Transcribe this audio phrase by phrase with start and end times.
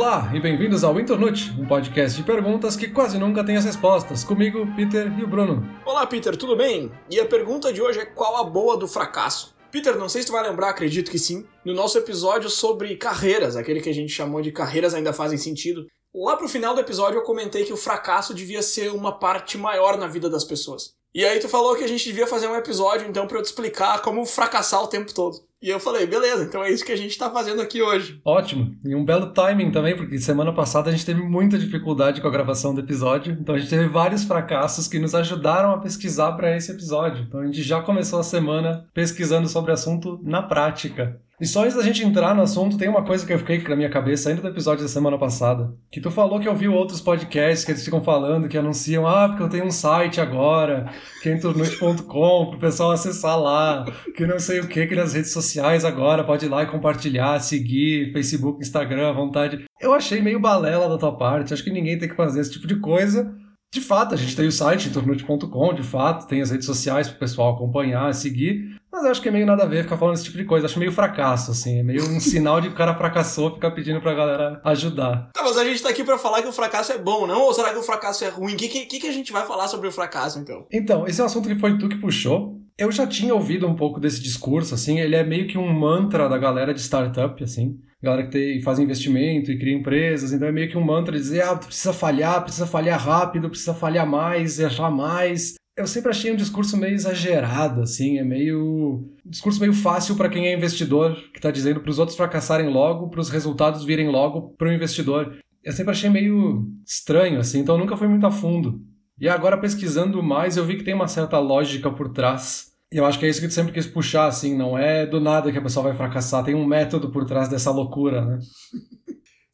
[0.00, 4.24] Olá e bem-vindos ao Internute, um podcast de perguntas que quase nunca tem as respostas.
[4.24, 5.62] Comigo, Peter e o Bruno.
[5.84, 6.90] Olá, Peter, tudo bem?
[7.10, 9.54] E a pergunta de hoje é qual a boa do fracasso?
[9.70, 13.56] Peter, não sei se tu vai lembrar, acredito que sim, no nosso episódio sobre carreiras,
[13.56, 15.86] aquele que a gente chamou de carreiras ainda fazem sentido.
[16.14, 19.98] Lá pro final do episódio eu comentei que o fracasso devia ser uma parte maior
[19.98, 20.94] na vida das pessoas.
[21.14, 23.48] E aí tu falou que a gente devia fazer um episódio então para eu te
[23.48, 25.49] explicar como fracassar o tempo todo.
[25.62, 28.18] E eu falei, beleza, então é isso que a gente tá fazendo aqui hoje.
[28.24, 28.74] Ótimo.
[28.82, 32.30] E um belo timing também, porque semana passada a gente teve muita dificuldade com a
[32.30, 33.36] gravação do episódio.
[33.38, 37.24] Então a gente teve vários fracassos que nos ajudaram a pesquisar para esse episódio.
[37.28, 41.20] Então a gente já começou a semana pesquisando sobre o assunto na prática.
[41.40, 43.74] E só antes da gente entrar no assunto, tem uma coisa que eu fiquei na
[43.74, 45.72] minha cabeça ainda do episódio da semana passada.
[45.90, 49.42] Que tu falou que ouviu outros podcasts que eles ficam falando, que anunciam, ah, porque
[49.42, 54.68] eu tenho um site agora, que é pro pessoal acessar lá, que não sei o
[54.68, 59.12] que, que nas redes sociais agora, pode ir lá e compartilhar, seguir, Facebook, Instagram, à
[59.12, 59.64] vontade.
[59.80, 62.66] Eu achei meio balela da tua parte, acho que ninguém tem que fazer esse tipo
[62.66, 63.34] de coisa.
[63.72, 67.16] De fato, a gente tem o site entornoite.com, de fato, tem as redes sociais para
[67.16, 70.16] o pessoal acompanhar, seguir, mas eu acho que é meio nada a ver ficar falando
[70.16, 70.66] esse tipo de coisa.
[70.66, 71.78] Acho meio fracasso, assim.
[71.78, 75.30] É meio um sinal de que o cara fracassou ficar pedindo pra galera ajudar.
[75.32, 77.42] Tá, mas a gente tá aqui pra falar que o fracasso é bom, não?
[77.42, 78.54] Ou será que o fracasso é ruim?
[78.54, 80.66] O que, que, que a gente vai falar sobre o fracasso, então?
[80.72, 82.58] Então, esse é um assunto que foi tu que puxou.
[82.76, 84.98] Eu já tinha ouvido um pouco desse discurso, assim.
[84.98, 88.78] Ele é meio que um mantra da galera de startup, assim galera que tem, faz
[88.78, 92.42] investimento e cria empresas, então é meio que um mantra de dizer, ah, precisa falhar,
[92.42, 97.80] precisa falhar rápido, precisa falhar mais, errar mais eu sempre achei um discurso meio exagerado,
[97.80, 99.08] assim, é meio.
[99.24, 102.68] Um discurso meio fácil para quem é investidor, que está dizendo para os outros fracassarem
[102.68, 105.38] logo, para os resultados virem logo para o investidor.
[105.62, 108.80] Eu sempre achei meio estranho, assim, então nunca fui muito a fundo.
[109.18, 112.69] E agora, pesquisando mais, eu vi que tem uma certa lógica por trás.
[112.92, 115.52] Eu acho que é isso que eu sempre quis puxar, assim, não é do nada
[115.52, 118.38] que a pessoa vai fracassar, tem um método por trás dessa loucura, né?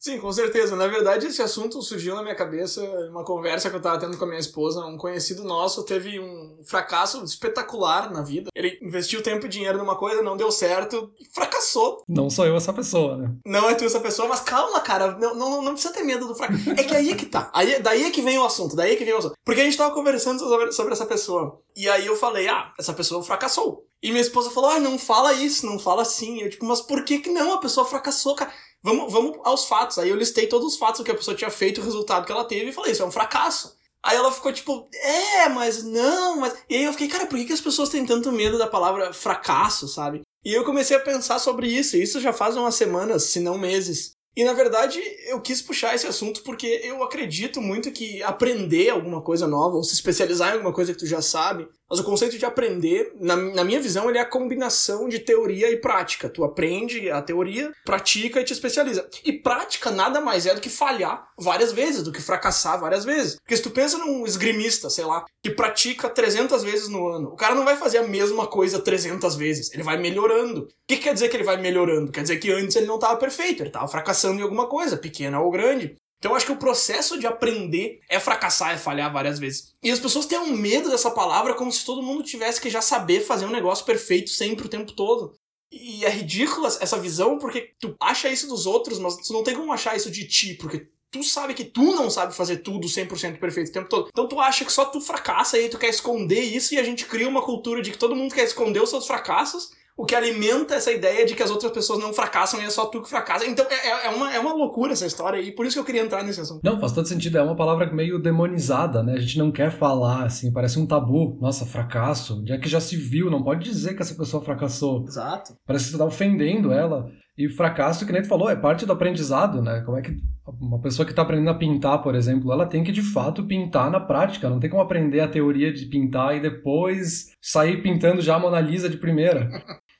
[0.07, 0.73] Sim, com certeza.
[0.73, 4.17] Na verdade, esse assunto surgiu na minha cabeça em uma conversa que eu estava tendo
[4.17, 4.85] com a minha esposa.
[4.85, 8.49] Um conhecido nosso teve um fracasso espetacular na vida.
[8.55, 12.05] Ele investiu tempo e dinheiro numa coisa, não deu certo e fracassou.
[12.07, 13.33] Não sou eu essa pessoa, né?
[13.45, 15.11] Não é tu essa pessoa, mas calma, cara.
[15.17, 16.69] Não, não, não precisa ter medo do fracasso.
[16.69, 17.51] É que aí é que tá.
[17.53, 19.35] Aí, daí é que vem o assunto, daí é que vem o assunto.
[19.43, 21.59] Porque a gente tava conversando sobre, sobre essa pessoa.
[21.75, 23.85] E aí eu falei, ah, essa pessoa fracassou.
[24.01, 26.39] E minha esposa falou, ah, não fala isso, não fala assim.
[26.39, 27.53] Eu, tipo, mas por que que não?
[27.53, 28.51] A pessoa fracassou, cara.
[28.83, 29.97] Vamos, vamos aos fatos.
[29.97, 32.45] Aí eu listei todos os fatos que a pessoa tinha feito, o resultado que ela
[32.45, 33.75] teve, e falei, isso é um fracasso.
[34.03, 36.55] Aí ela ficou tipo, é, mas não, mas.
[36.69, 39.11] E aí eu fiquei, cara, por que, que as pessoas têm tanto medo da palavra
[39.11, 40.21] fracasso, sabe?
[40.45, 43.57] E eu comecei a pensar sobre isso, e isso já faz umas semanas, se não
[43.57, 44.11] meses.
[44.37, 49.19] E na verdade, eu quis puxar esse assunto porque eu acredito muito que aprender alguma
[49.19, 52.37] coisa nova, ou se especializar em alguma coisa que tu já sabe, mas o conceito
[52.37, 56.29] de aprender, na, na, minha visão, ele é a combinação de teoria e prática.
[56.29, 59.07] Tu aprende a teoria, pratica e te especializa.
[59.23, 63.35] E prática nada mais é do que falhar várias vezes, do que fracassar várias vezes.
[63.35, 67.35] Porque se tu pensa num esgrimista, sei lá, que pratica 300 vezes no ano, o
[67.35, 69.73] cara não vai fazer a mesma coisa 300 vezes.
[69.73, 70.61] Ele vai melhorando.
[70.61, 72.11] O que, que quer dizer que ele vai melhorando?
[72.11, 75.39] Quer dizer que antes ele não estava perfeito, ele estava fracassando em alguma coisa, pequena
[75.39, 75.95] ou grande.
[76.19, 79.73] Então eu acho que o processo de aprender é fracassar, é falhar várias vezes.
[79.83, 82.81] E as pessoas têm um medo dessa palavra como se todo mundo tivesse que já
[82.81, 85.35] saber fazer um negócio perfeito sempre o tempo todo.
[85.71, 89.55] E é ridícula essa visão porque tu acha isso dos outros, mas tu não tem
[89.55, 93.39] como achar isso de ti, porque tu sabe que tu não sabe fazer tudo 100%
[93.39, 94.09] perfeito o tempo todo.
[94.09, 96.83] Então tu acha que só tu fracassa e aí tu quer esconder isso e a
[96.83, 100.13] gente cria uma cultura de que todo mundo quer esconder os seus fracassos o que
[100.13, 103.09] alimenta essa ideia de que as outras pessoas não fracassam e é só tu que
[103.09, 103.47] fracassa.
[103.47, 105.85] Então é, é, é, uma, é uma loucura essa história e por isso que eu
[105.85, 106.61] queria entrar nesse assunto.
[106.63, 107.39] Não, faz todo sentido.
[107.39, 109.13] É uma palavra meio demonizada, né?
[109.13, 111.39] A gente não quer falar, assim, parece um tabu.
[111.41, 112.39] Nossa, fracasso.
[112.39, 113.31] Onde é que já se viu?
[113.31, 115.03] Não pode dizer que essa pessoa fracassou.
[115.03, 115.55] Exato.
[115.65, 117.09] Parece que você tá ofendendo ela.
[117.35, 119.81] E fracasso, que nem tu falou, é parte do aprendizado, né?
[119.81, 120.15] Como é que
[120.59, 123.89] uma pessoa que está aprendendo a pintar, por exemplo, ela tem que de fato pintar
[123.91, 124.49] na prática.
[124.49, 128.59] Não tem como aprender a teoria de pintar e depois sair pintando já a Mona
[128.59, 129.49] Lisa de primeira.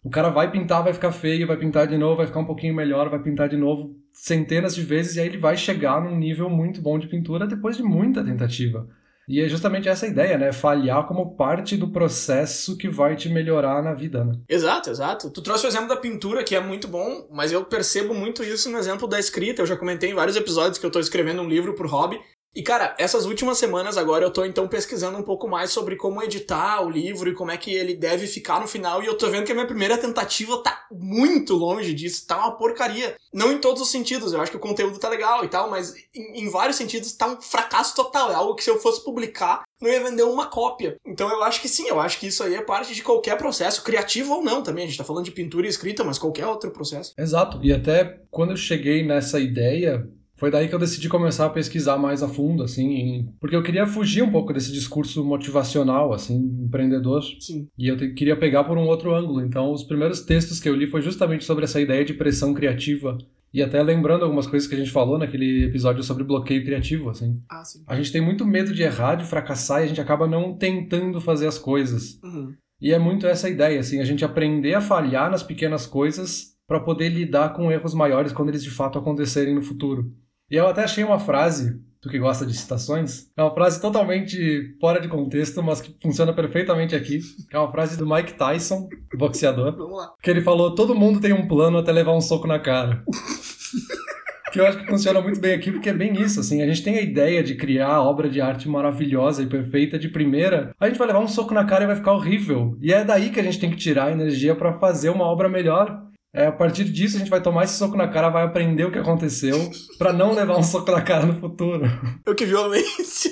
[0.07, 2.73] O cara vai pintar, vai ficar feio, vai pintar de novo, vai ficar um pouquinho
[2.73, 6.49] melhor, vai pintar de novo centenas de vezes e aí ele vai chegar num nível
[6.49, 8.87] muito bom de pintura depois de muita tentativa.
[9.27, 10.53] E é justamente essa ideia, né?
[10.53, 14.39] Falhar como parte do processo que vai te melhorar na vida, né?
[14.47, 15.29] Exato, exato.
[15.29, 18.71] Tu trouxe o exemplo da pintura, que é muito bom, mas eu percebo muito isso
[18.71, 19.61] no exemplo da escrita.
[19.61, 22.17] Eu já comentei em vários episódios que eu tô escrevendo um livro por hobby,
[22.57, 26.23] e cara, essas últimas semanas agora eu tô então pesquisando um pouco mais sobre como
[26.23, 29.03] editar o livro e como é que ele deve ficar no final.
[29.03, 32.57] E eu tô vendo que a minha primeira tentativa tá muito longe disso, tá uma
[32.57, 33.15] porcaria.
[33.31, 35.93] Não em todos os sentidos, eu acho que o conteúdo tá legal e tal, mas
[36.15, 38.31] em, em vários sentidos tá um fracasso total.
[38.31, 40.97] É algo que se eu fosse publicar, não ia vender uma cópia.
[41.05, 43.83] Então eu acho que sim, eu acho que isso aí é parte de qualquer processo,
[43.83, 44.85] criativo ou não também.
[44.85, 47.13] A gente tá falando de pintura e escrita, mas qualquer outro processo.
[47.15, 47.59] Exato.
[47.61, 51.97] E até quando eu cheguei nessa ideia, Foi daí que eu decidi começar a pesquisar
[51.97, 57.23] mais a fundo, assim, porque eu queria fugir um pouco desse discurso motivacional, assim, empreendedor.
[57.39, 57.67] Sim.
[57.75, 59.41] E eu te, queria pegar por um outro ângulo.
[59.41, 63.17] Então, os primeiros textos que eu li foi justamente sobre essa ideia de pressão criativa.
[63.51, 67.41] E até lembrando algumas coisas que a gente falou naquele episódio sobre bloqueio criativo, assim.
[67.49, 67.83] Ah, sim.
[67.87, 71.19] A gente tem muito medo de errar, de fracassar, e a gente acaba não tentando
[71.19, 72.19] fazer as coisas.
[72.23, 72.53] Uhum.
[72.79, 76.79] E é muito essa ideia, assim, a gente aprender a falhar nas pequenas coisas para
[76.79, 80.13] poder lidar com erros maiores quando eles de fato acontecerem no futuro.
[80.49, 84.75] E eu até achei uma frase, tu que gosta de citações, é uma frase totalmente
[84.79, 87.19] fora de contexto, mas que funciona perfeitamente aqui.
[87.51, 90.13] É uma frase do Mike Tyson, boxeador, Vamos lá.
[90.21, 93.03] que ele falou: todo mundo tem um plano até levar um soco na cara.
[94.51, 96.81] que eu acho que funciona muito bem aqui, porque é bem isso, assim, a gente
[96.81, 100.97] tem a ideia de criar obra de arte maravilhosa e perfeita de primeira, a gente
[100.97, 102.77] vai levar um soco na cara e vai ficar horrível.
[102.81, 105.49] E é daí que a gente tem que tirar a energia para fazer uma obra
[105.49, 106.06] melhor.
[106.33, 108.91] É, a partir disso a gente vai tomar esse soco na cara, vai aprender o
[108.91, 111.85] que aconteceu para não levar um soco na cara no futuro.
[112.25, 113.31] Eu que violência.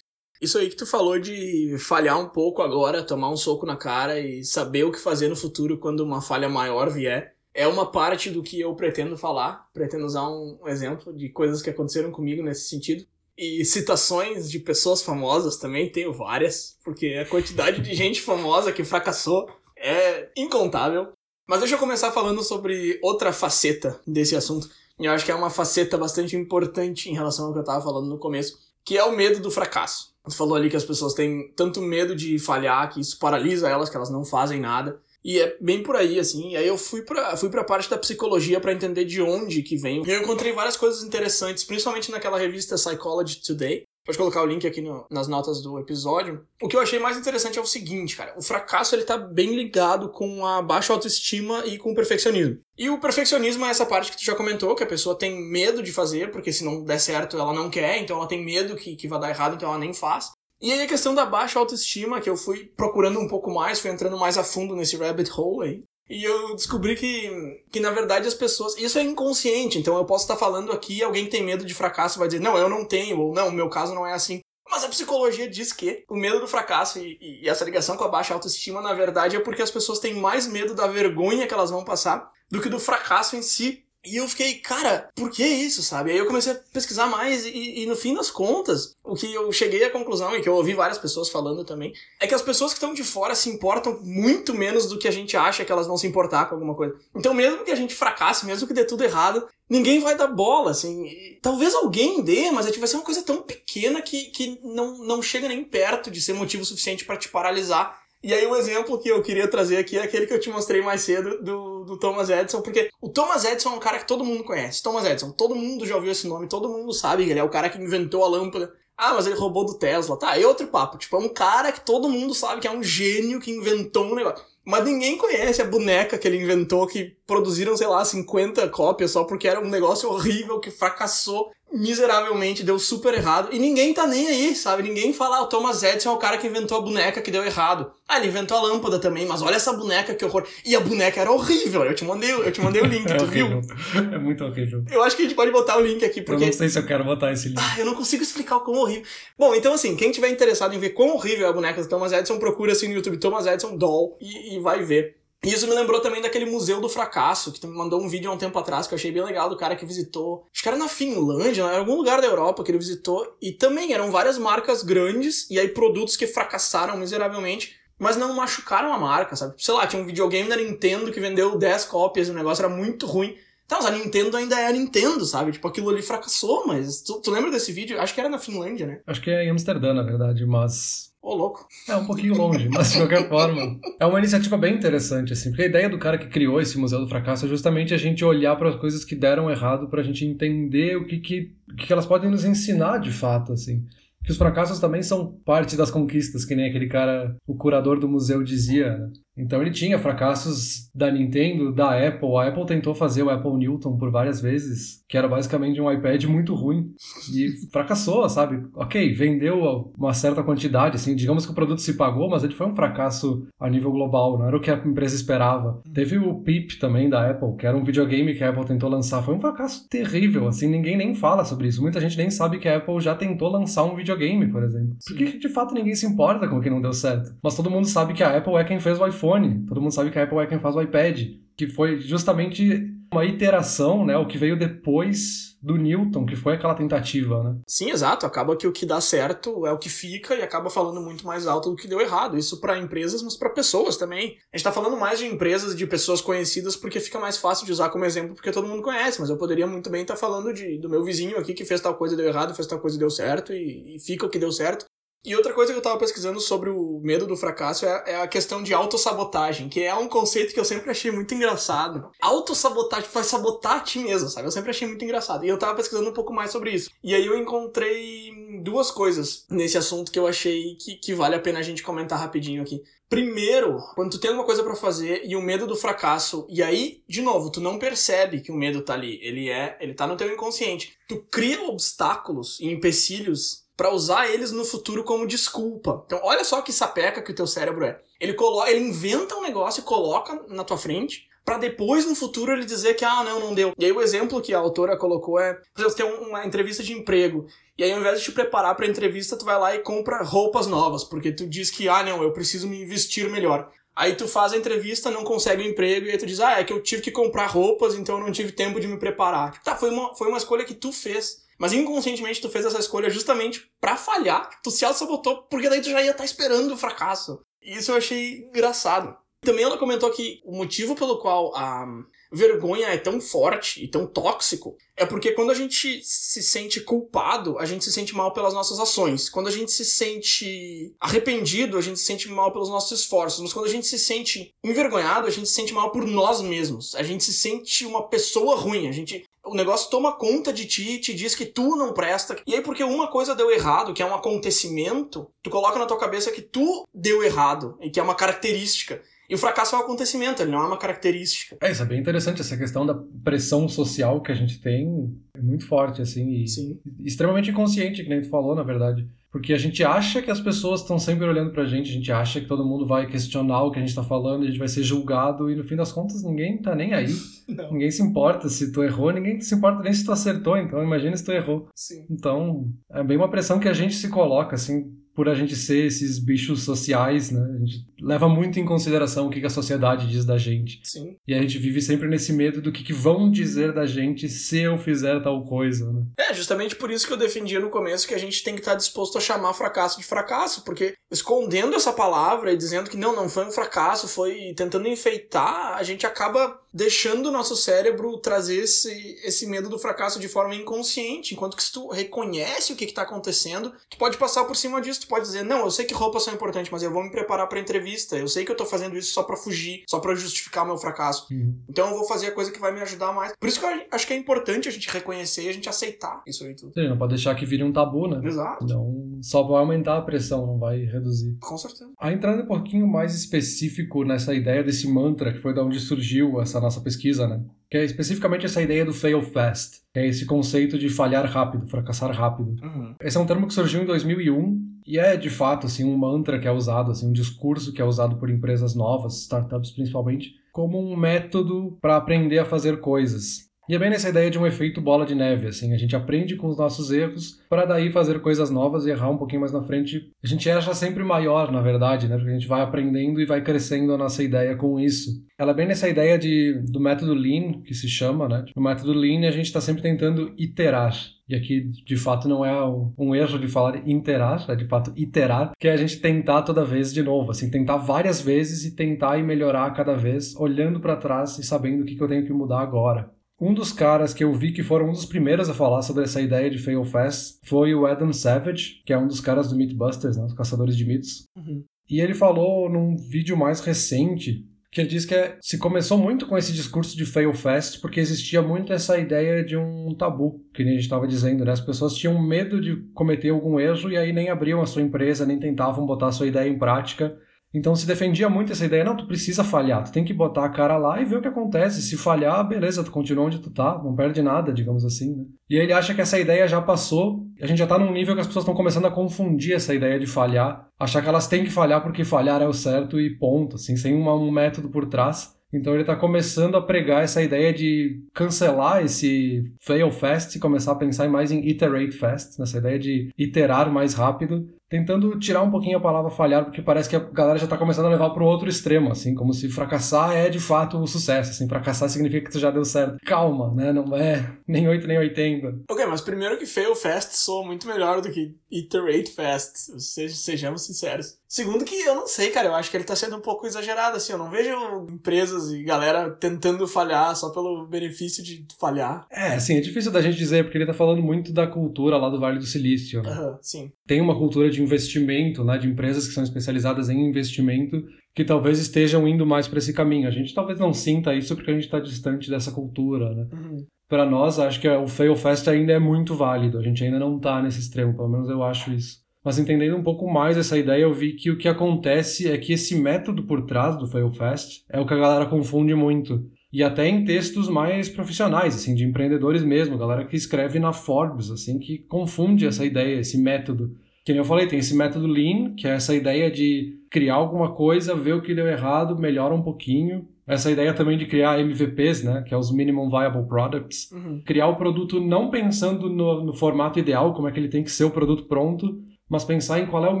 [0.40, 4.18] Isso aí que tu falou de falhar um pouco agora, tomar um soco na cara
[4.18, 8.28] e saber o que fazer no futuro quando uma falha maior vier, é uma parte
[8.28, 9.68] do que eu pretendo falar.
[9.72, 13.06] Pretendo usar um exemplo de coisas que aconteceram comigo nesse sentido.
[13.38, 18.82] E citações de pessoas famosas também, tenho várias, porque a quantidade de gente famosa que
[18.82, 21.12] fracassou é incontável.
[21.46, 24.68] Mas deixa eu começar falando sobre outra faceta desse assunto.
[24.98, 27.82] E eu acho que é uma faceta bastante importante em relação ao que eu tava
[27.82, 30.12] falando no começo, que é o medo do fracasso.
[30.24, 33.88] Você falou ali que as pessoas têm tanto medo de falhar que isso paralisa elas,
[33.88, 35.00] que elas não fazem nada.
[35.24, 36.50] E é bem por aí, assim.
[36.50, 39.76] E aí eu fui pra, fui pra parte da psicologia para entender de onde que
[39.76, 40.02] vem.
[40.04, 43.84] E eu encontrei várias coisas interessantes, principalmente naquela revista Psychology Today.
[44.04, 46.44] Pode colocar o link aqui no, nas notas do episódio.
[46.60, 48.34] O que eu achei mais interessante é o seguinte, cara.
[48.36, 52.58] O fracasso, ele tá bem ligado com a baixa autoestima e com o perfeccionismo.
[52.76, 55.82] E o perfeccionismo é essa parte que tu já comentou, que a pessoa tem medo
[55.82, 58.96] de fazer, porque se não der certo, ela não quer, então ela tem medo que,
[58.96, 60.32] que vai dar errado, então ela nem faz.
[60.60, 63.90] E aí a questão da baixa autoestima, que eu fui procurando um pouco mais, fui
[63.90, 65.84] entrando mais a fundo nesse rabbit hole aí.
[66.08, 68.76] E eu descobri que, que, na verdade, as pessoas.
[68.76, 72.18] Isso é inconsciente, então eu posso estar falando aqui, alguém que tem medo de fracasso
[72.18, 74.40] vai dizer, não, eu não tenho, ou não, o meu caso não é assim.
[74.68, 78.08] Mas a psicologia diz que o medo do fracasso e, e, essa ligação com a
[78.08, 81.70] baixa autoestima, na verdade, é porque as pessoas têm mais medo da vergonha que elas
[81.70, 83.84] vão passar do que do fracasso em si.
[84.04, 86.10] E eu fiquei, cara, por que isso, sabe?
[86.10, 89.52] Aí eu comecei a pesquisar mais e, e, no fim das contas, o que eu
[89.52, 92.72] cheguei à conclusão, e que eu ouvi várias pessoas falando também, é que as pessoas
[92.72, 95.86] que estão de fora se importam muito menos do que a gente acha que elas
[95.86, 96.96] vão se importar com alguma coisa.
[97.14, 100.72] Então, mesmo que a gente fracasse, mesmo que dê tudo errado, ninguém vai dar bola,
[100.72, 101.06] assim.
[101.06, 105.22] E talvez alguém dê, mas vai ser uma coisa tão pequena que, que não, não
[105.22, 109.08] chega nem perto de ser motivo suficiente para te paralisar e aí o exemplo que
[109.08, 112.30] eu queria trazer aqui é aquele que eu te mostrei mais cedo do, do Thomas
[112.30, 114.82] Edison, porque o Thomas Edison é um cara que todo mundo conhece.
[114.82, 117.50] Thomas Edison, todo mundo já ouviu esse nome, todo mundo sabe que ele é o
[117.50, 118.72] cara que inventou a lâmpada.
[118.96, 120.16] Ah, mas ele roubou do Tesla.
[120.18, 120.98] Tá, é outro papo.
[120.98, 124.14] Tipo, é um cara que todo mundo sabe que é um gênio que inventou um
[124.14, 124.44] negócio.
[124.64, 129.24] Mas ninguém conhece a boneca que ele inventou, que produziram, sei lá, 50 cópias só
[129.24, 133.48] porque era um negócio horrível que fracassou miseravelmente, deu super errado.
[133.52, 134.82] E ninguém tá nem aí, sabe?
[134.82, 137.44] Ninguém fala, ah, o Thomas Edison é o cara que inventou a boneca que deu
[137.44, 137.92] errado.
[138.06, 140.46] Ah, ele inventou a lâmpada também, mas olha essa boneca que horror.
[140.64, 141.84] E a boneca era horrível.
[141.84, 143.60] Eu te mandei, eu te mandei o link, é tu horrível.
[143.62, 144.14] viu?
[144.14, 144.84] É muito horrível.
[144.90, 146.44] Eu acho que a gente pode botar o link aqui, porque.
[146.44, 147.58] Eu não sei se eu quero botar esse link.
[147.58, 149.04] Ah, eu não consigo explicar o quão horrível.
[149.38, 152.12] Bom, então assim, quem tiver interessado em ver quão horrível é a boneca do Thomas
[152.12, 155.21] Edison, procura assim no YouTube Thomas Edison Doll e, e vai ver.
[155.44, 158.34] E isso me lembrou também daquele Museu do Fracasso, que me mandou um vídeo há
[158.34, 160.46] um tempo atrás que eu achei bem legal do cara que visitou.
[160.52, 163.36] Acho que era na Finlândia, em algum lugar da Europa que ele visitou.
[163.42, 168.92] E também eram várias marcas grandes e aí produtos que fracassaram miseravelmente, mas não machucaram
[168.92, 169.54] a marca, sabe?
[169.58, 173.04] Sei lá, tinha um videogame da Nintendo que vendeu 10 cópias o negócio era muito
[173.06, 173.36] ruim.
[173.66, 175.52] Então, mas a Nintendo ainda é a Nintendo, sabe?
[175.52, 177.00] Tipo, aquilo ali fracassou, mas.
[177.00, 178.00] Tu, tu lembra desse vídeo?
[178.00, 179.00] Acho que era na Finlândia, né?
[179.06, 181.68] Acho que é em Amsterdã, na verdade, mas Ô, louco.
[181.88, 183.78] É um pouquinho longe, mas de qualquer forma.
[184.00, 186.98] É uma iniciativa bem interessante, assim, porque a ideia do cara que criou esse Museu
[186.98, 190.04] do Fracasso é justamente a gente olhar para as coisas que deram errado para a
[190.04, 193.86] gente entender o que, que, o que elas podem nos ensinar de fato, assim.
[194.24, 198.08] Que os fracassos também são parte das conquistas, que nem aquele cara, o curador do
[198.08, 199.10] museu dizia, né?
[199.36, 202.36] Então ele tinha fracassos da Nintendo, da Apple.
[202.36, 206.24] A Apple tentou fazer o Apple Newton por várias vezes, que era basicamente um iPad
[206.24, 206.90] muito ruim.
[207.34, 208.62] E fracassou, sabe?
[208.74, 212.66] Ok, vendeu uma certa quantidade, assim, digamos que o produto se pagou, mas ele foi
[212.66, 215.80] um fracasso a nível global, não era o que a empresa esperava.
[215.92, 219.22] Teve o PIP também da Apple, que era um videogame que a Apple tentou lançar.
[219.22, 221.80] Foi um fracasso terrível, assim, ninguém nem fala sobre isso.
[221.80, 224.96] Muita gente nem sabe que a Apple já tentou lançar um videogame, por exemplo.
[225.06, 227.34] Porque de fato ninguém se importa com o que não deu certo.
[227.42, 229.64] Mas todo mundo sabe que a Apple é quem fez o iPhone iPhone.
[229.66, 231.20] Todo mundo sabe que a Apple é quem faz o iPad,
[231.56, 236.74] que foi justamente uma iteração, né, o que veio depois do Newton, que foi aquela
[236.74, 237.56] tentativa, né?
[237.68, 238.26] Sim, exato.
[238.26, 241.46] Acaba que o que dá certo é o que fica e acaba falando muito mais
[241.46, 242.36] alto do que deu errado.
[242.36, 244.38] Isso para empresas, mas para pessoas também.
[244.52, 247.70] A gente tá falando mais de empresas, de pessoas conhecidas, porque fica mais fácil de
[247.70, 249.20] usar como exemplo, porque todo mundo conhece.
[249.20, 251.80] Mas eu poderia muito bem estar tá falando de, do meu vizinho aqui que fez
[251.80, 254.50] tal coisa deu errado, fez tal coisa deu certo, e, e fica o que deu
[254.50, 254.86] certo.
[255.24, 258.26] E outra coisa que eu tava pesquisando sobre o medo do fracasso é, é a
[258.26, 262.10] questão de autossabotagem, que é um conceito que eu sempre achei muito engraçado.
[262.20, 264.48] Autossabotagem, vai sabotar a ti mesmo, sabe?
[264.48, 265.44] Eu sempre achei muito engraçado.
[265.44, 266.90] E eu tava pesquisando um pouco mais sobre isso.
[267.04, 268.32] E aí eu encontrei
[268.64, 272.18] duas coisas nesse assunto que eu achei que, que vale a pena a gente comentar
[272.18, 272.82] rapidinho aqui.
[273.12, 277.02] Primeiro, quando tu tem alguma coisa para fazer e o medo do fracasso, e aí,
[277.06, 279.20] de novo, tu não percebe que o medo tá ali.
[279.22, 280.96] Ele é, ele tá no teu inconsciente.
[281.06, 286.02] Tu cria obstáculos e empecilhos para usar eles no futuro como desculpa.
[286.06, 288.00] Então, olha só que sapeca que o teu cérebro é.
[288.20, 292.52] Ele coloca, ele inventa um negócio e coloca na tua frente para depois no futuro
[292.52, 293.72] ele dizer que ah, não, não deu.
[293.76, 296.92] E aí o exemplo que a autora colocou é, por exemplo, tem uma entrevista de
[296.92, 299.80] emprego e aí ao invés de te preparar para a entrevista, tu vai lá e
[299.80, 303.70] compra roupas novas, porque tu diz que ah, não, eu preciso me vestir melhor.
[303.94, 306.64] Aí tu faz a entrevista, não consegue o emprego, e aí tu diz, ah, é
[306.64, 309.62] que eu tive que comprar roupas, então eu não tive tempo de me preparar.
[309.62, 311.41] Tá, foi uma, foi uma escolha que tu fez.
[311.58, 314.50] Mas inconscientemente tu fez essa escolha justamente para falhar.
[314.62, 317.40] Tu se auto-sabotou, porque daí tu já ia estar tá esperando o fracasso.
[317.60, 319.16] Isso eu achei engraçado.
[319.42, 321.86] Também ela comentou que o motivo pelo qual a
[322.32, 327.58] vergonha é tão forte e tão tóxico é porque quando a gente se sente culpado,
[327.58, 329.28] a gente se sente mal pelas nossas ações.
[329.28, 333.40] Quando a gente se sente arrependido, a gente se sente mal pelos nossos esforços.
[333.40, 336.94] Mas quando a gente se sente envergonhado, a gente se sente mal por nós mesmos.
[336.94, 338.86] A gente se sente uma pessoa ruim.
[338.86, 342.36] A gente o negócio toma conta de ti, te diz que tu não presta.
[342.46, 345.98] E aí, porque uma coisa deu errado, que é um acontecimento, tu coloca na tua
[345.98, 349.02] cabeça que tu deu errado, e que é uma característica.
[349.32, 351.56] E o fracasso é um acontecimento, ele não é uma característica.
[351.58, 355.40] É, isso é bem interessante, essa questão da pressão social que a gente tem é
[355.40, 356.78] muito forte, assim, e Sim.
[357.02, 359.08] extremamente inconsciente, que nem tu falou, na verdade.
[359.30, 362.42] Porque a gente acha que as pessoas estão sempre olhando pra gente, a gente acha
[362.42, 364.82] que todo mundo vai questionar o que a gente tá falando, a gente vai ser
[364.82, 367.06] julgado, e no fim das contas ninguém tá nem aí.
[367.48, 367.72] Não.
[367.72, 371.16] Ninguém se importa se tu errou, ninguém se importa nem se tu acertou, então imagina
[371.16, 371.70] se tu errou.
[371.74, 372.04] Sim.
[372.10, 375.86] Então, é bem uma pressão que a gente se coloca, assim, por a gente ser
[375.86, 377.40] esses bichos sociais, né?
[377.40, 380.80] A gente leva muito em consideração o que a sociedade diz da gente.
[380.84, 381.16] Sim.
[381.26, 384.60] E a gente vive sempre nesse medo do que, que vão dizer da gente se
[384.60, 386.02] eu fizer tal coisa, né?
[386.18, 388.74] É, justamente por isso que eu defendia no começo que a gente tem que estar
[388.74, 393.28] disposto a chamar fracasso de fracasso, porque escondendo essa palavra e dizendo que não, não
[393.28, 399.20] foi um fracasso, foi tentando enfeitar, a gente acaba deixando o nosso cérebro trazer esse,
[399.22, 403.02] esse medo do fracasso de forma inconsciente, enquanto que se tu reconhece o que está
[403.02, 406.22] acontecendo, tu pode passar por cima disso, tu pode dizer, não, eu sei que roupas
[406.22, 408.96] são importantes, mas eu vou me preparar para entrevista, eu sei que eu tô fazendo
[408.96, 411.26] isso só para fugir, só para justificar o meu fracasso.
[411.32, 411.56] Uhum.
[411.68, 413.32] Então eu vou fazer a coisa que vai me ajudar mais.
[413.38, 416.22] Por isso que eu acho que é importante a gente reconhecer e a gente aceitar
[416.26, 416.72] isso aí tudo.
[416.74, 418.20] Sim, não pode deixar que vire um tabu, né?
[418.26, 418.64] Exato.
[418.64, 421.36] Então só vai aumentar a pressão, não vai reduzir.
[421.40, 421.90] Com certeza.
[422.00, 426.40] Aí entrando um pouquinho mais específico nessa ideia desse mantra, que foi da onde surgiu
[426.40, 427.40] essa nossa pesquisa, né?
[427.70, 431.66] Que é especificamente essa ideia do fail fast, que é esse conceito de falhar rápido,
[431.68, 432.56] fracassar rápido.
[432.62, 432.94] Uhum.
[433.00, 436.38] Esse é um termo que surgiu em 2001 e é de fato assim um mantra
[436.38, 440.78] que é usado, assim um discurso que é usado por empresas novas, startups principalmente, como
[440.78, 443.51] um método para aprender a fazer coisas.
[443.68, 446.34] E é bem nessa ideia de um efeito bola de neve, assim, a gente aprende
[446.34, 449.62] com os nossos erros para daí fazer coisas novas e errar um pouquinho mais na
[449.62, 450.10] frente.
[450.22, 452.16] A gente acha sempre maior, na verdade, né?
[452.16, 455.24] Porque a gente vai aprendendo e vai crescendo a nossa ideia com isso.
[455.38, 458.44] Ela é bem nessa ideia de, do método Lean, que se chama, né?
[458.56, 460.92] No método Lean a gente está sempre tentando iterar.
[461.28, 462.52] E aqui, de fato, não é
[462.98, 466.64] um, erro de falar interar, é de fato iterar, que é a gente tentar toda
[466.64, 470.96] vez de novo, assim, tentar várias vezes e tentar e melhorar cada vez, olhando para
[470.96, 473.10] trás e sabendo o que, que eu tenho que mudar agora.
[473.42, 476.20] Um dos caras que eu vi que foram um dos primeiros a falar sobre essa
[476.20, 480.16] ideia de fail fast foi o Adam Savage, que é um dos caras do Mythbusters,
[480.16, 481.26] né, os caçadores de mitos.
[481.36, 481.64] Uhum.
[481.90, 486.26] E ele falou num vídeo mais recente que ele diz que é, se começou muito
[486.26, 490.62] com esse discurso de fail fast porque existia muito essa ideia de um tabu, que
[490.62, 491.50] nem a gente estava dizendo, né?
[491.50, 495.26] As pessoas tinham medo de cometer algum erro e aí nem abriam a sua empresa,
[495.26, 497.12] nem tentavam botar a sua ideia em prática
[497.54, 500.48] então se defendia muito essa ideia, não, tu precisa falhar, tu tem que botar a
[500.48, 501.82] cara lá e ver o que acontece.
[501.82, 505.24] Se falhar, beleza, tu continua onde tu tá, não perde nada, digamos assim, né?
[505.50, 508.20] E ele acha que essa ideia já passou, a gente já tá num nível que
[508.22, 511.50] as pessoas estão começando a confundir essa ideia de falhar, achar que elas têm que
[511.50, 515.36] falhar porque falhar é o certo e ponto, assim, sem uma, um método por trás.
[515.52, 520.72] Então ele está começando a pregar essa ideia de cancelar esse fail fast e começar
[520.72, 525.50] a pensar mais em iterate fast, nessa ideia de iterar mais rápido tentando tirar um
[525.50, 528.24] pouquinho a palavra falhar, porque parece que a galera já tá começando a levar pro
[528.24, 532.32] outro extremo, assim, como se fracassar é de fato o sucesso, assim, fracassar significa que
[532.32, 532.96] tu já deu certo.
[533.04, 533.70] Calma, né?
[533.70, 535.64] Não é nem 8 nem 80.
[535.70, 541.18] Ok, mas primeiro que fail fast soa muito melhor do que iterate fast, sejamos sinceros.
[541.28, 543.96] Segundo que eu não sei, cara, eu acho que ele tá sendo um pouco exagerado,
[543.96, 544.50] assim, eu não vejo
[544.90, 549.06] empresas e galera tentando falhar só pelo benefício de falhar.
[549.10, 552.10] É, assim, é difícil da gente dizer, porque ele tá falando muito da cultura lá
[552.10, 553.10] do Vale do Silício, né?
[553.10, 553.72] Aham, sim.
[553.86, 557.82] Tem uma cultura de investimento, né, de empresas que são especializadas em investimento,
[558.14, 560.06] que talvez estejam indo mais para esse caminho.
[560.06, 563.26] A gente talvez não sinta isso porque a gente está distante dessa cultura, né?
[563.32, 563.66] Uhum.
[563.88, 566.58] Para nós, acho que o fail fast ainda é muito válido.
[566.58, 569.02] A gente ainda não está nesse extremo, pelo menos eu acho isso.
[569.24, 572.52] Mas entendendo um pouco mais essa ideia, eu vi que o que acontece é que
[572.52, 576.26] esse método por trás do fail fast é o que a galera confunde muito.
[576.52, 581.30] E até em textos mais profissionais, assim, de empreendedores mesmo, galera que escreve na Forbes,
[581.30, 583.74] assim, que confunde essa ideia, esse método.
[584.04, 587.52] Que nem eu falei, tem esse método Lean, que é essa ideia de criar alguma
[587.52, 590.08] coisa, ver o que deu errado, melhora um pouquinho.
[590.26, 593.90] Essa ideia também de criar MVPs, né, que é os Minimum Viable Products.
[593.92, 594.22] Uhum.
[594.24, 597.70] Criar o produto não pensando no, no formato ideal, como é que ele tem que
[597.70, 598.80] ser o produto pronto,
[599.12, 600.00] mas pensar em qual é o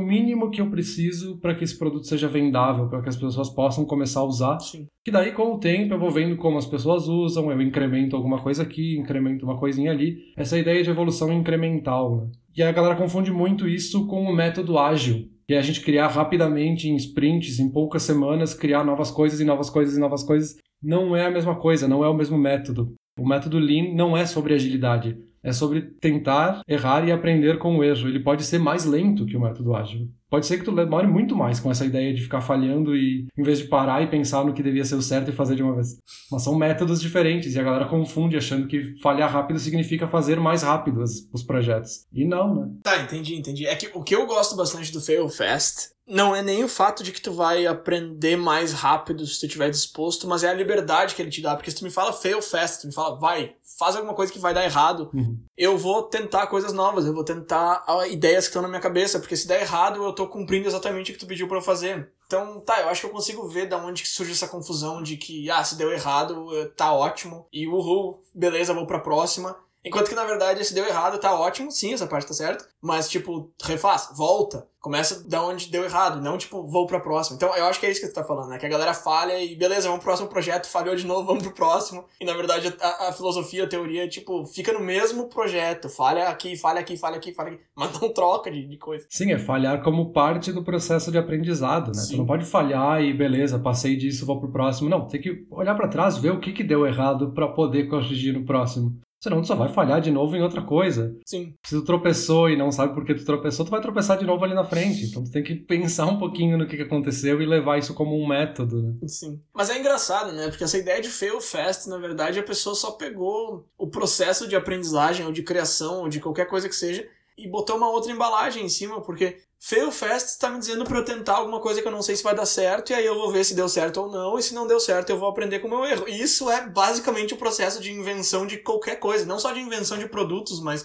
[0.00, 3.84] mínimo que eu preciso para que esse produto seja vendável, para que as pessoas possam
[3.84, 4.58] começar a usar.
[4.58, 4.86] Sim.
[5.04, 8.40] Que daí, com o tempo, eu vou vendo como as pessoas usam, eu incremento alguma
[8.40, 10.16] coisa aqui, incremento uma coisinha ali.
[10.34, 12.30] Essa ideia de evolução incremental, né?
[12.56, 16.08] E a galera confunde muito isso com o método ágil, que é a gente criar
[16.08, 20.56] rapidamente em sprints, em poucas semanas, criar novas coisas e novas coisas e novas coisas.
[20.82, 22.94] Não é a mesma coisa, não é o mesmo método.
[23.20, 27.84] O método Lean não é sobre agilidade é sobre tentar errar e aprender com o
[27.84, 28.08] erro.
[28.08, 30.08] Ele pode ser mais lento que o método ágil.
[30.32, 33.42] Pode ser que tu demore muito mais com essa ideia de ficar falhando e em
[33.42, 35.74] vez de parar e pensar no que devia ser o certo e fazer de uma
[35.74, 35.98] vez.
[36.30, 40.62] Mas são métodos diferentes e a galera confunde achando que falhar rápido significa fazer mais
[40.62, 42.06] rápido os, os projetos.
[42.10, 42.70] E não, né?
[42.82, 43.66] Tá, entendi, entendi.
[43.66, 47.04] É que o que eu gosto bastante do Fail Fast não é nem o fato
[47.04, 51.14] de que tu vai aprender mais rápido se tu estiver disposto, mas é a liberdade
[51.14, 51.54] que ele te dá.
[51.54, 54.38] Porque se tu me fala fail fast, tu me fala, vai, faz alguma coisa que
[54.38, 55.38] vai dar errado, Uhum.
[55.56, 59.20] eu vou tentar coisas novas, eu vou tentar ah, ideias que estão na minha cabeça,
[59.20, 62.12] porque se der errado, eu tô cumprindo exatamente o que tu pediu pra eu fazer.
[62.26, 65.16] Então, tá, eu acho que eu consigo ver da onde que surge essa confusão de
[65.16, 69.56] que, ah, se deu errado, eh, tá ótimo, e uhul, beleza, vou pra próxima.
[69.84, 72.64] Enquanto que, na verdade, se deu errado, tá ótimo, sim, essa parte tá certa.
[72.80, 74.66] Mas, tipo, refaz, volta.
[74.80, 77.36] Começa da onde deu errado, não, tipo, vou pra próxima.
[77.36, 78.58] Então, eu acho que é isso que tu tá falando, né?
[78.58, 81.52] Que a galera falha e, beleza, vamos pro próximo projeto, falhou de novo, vamos pro
[81.52, 82.04] próximo.
[82.20, 85.88] E, na verdade, a, a filosofia, a teoria, tipo, fica no mesmo projeto.
[85.88, 87.60] Falha aqui, falha aqui, falha aqui, falha aqui.
[87.76, 89.06] Mas não troca de, de coisa.
[89.08, 92.00] Sim, é falhar como parte do processo de aprendizado, né?
[92.02, 92.14] Sim.
[92.14, 94.88] Tu não pode falhar e beleza, passei disso, vou pro próximo.
[94.88, 98.32] Não, tem que olhar para trás, ver o que, que deu errado para poder corrigir
[98.32, 99.00] no próximo.
[99.22, 101.16] Senão tu só vai falhar de novo em outra coisa.
[101.24, 101.54] Sim.
[101.62, 104.44] Se tu tropeçou e não sabe por que tu tropeçou, tu vai tropeçar de novo
[104.44, 105.04] ali na frente.
[105.04, 108.20] Então tu tem que pensar um pouquinho no que, que aconteceu e levar isso como
[108.20, 108.94] um método, né?
[109.06, 109.40] Sim.
[109.54, 110.48] Mas é engraçado, né?
[110.48, 114.56] Porque essa ideia de fail fast, na verdade, a pessoa só pegou o processo de
[114.56, 117.06] aprendizagem ou de criação ou de qualquer coisa que seja
[117.38, 121.04] e botou uma outra embalagem em cima, porque fail fast tá me dizendo pra eu
[121.04, 123.30] tentar alguma coisa que eu não sei se vai dar certo e aí eu vou
[123.30, 125.68] ver se deu certo ou não e se não deu certo eu vou aprender com
[125.68, 126.08] o meu erro.
[126.08, 129.96] E isso é basicamente o processo de invenção de qualquer coisa, não só de invenção
[129.96, 130.84] de produtos, mas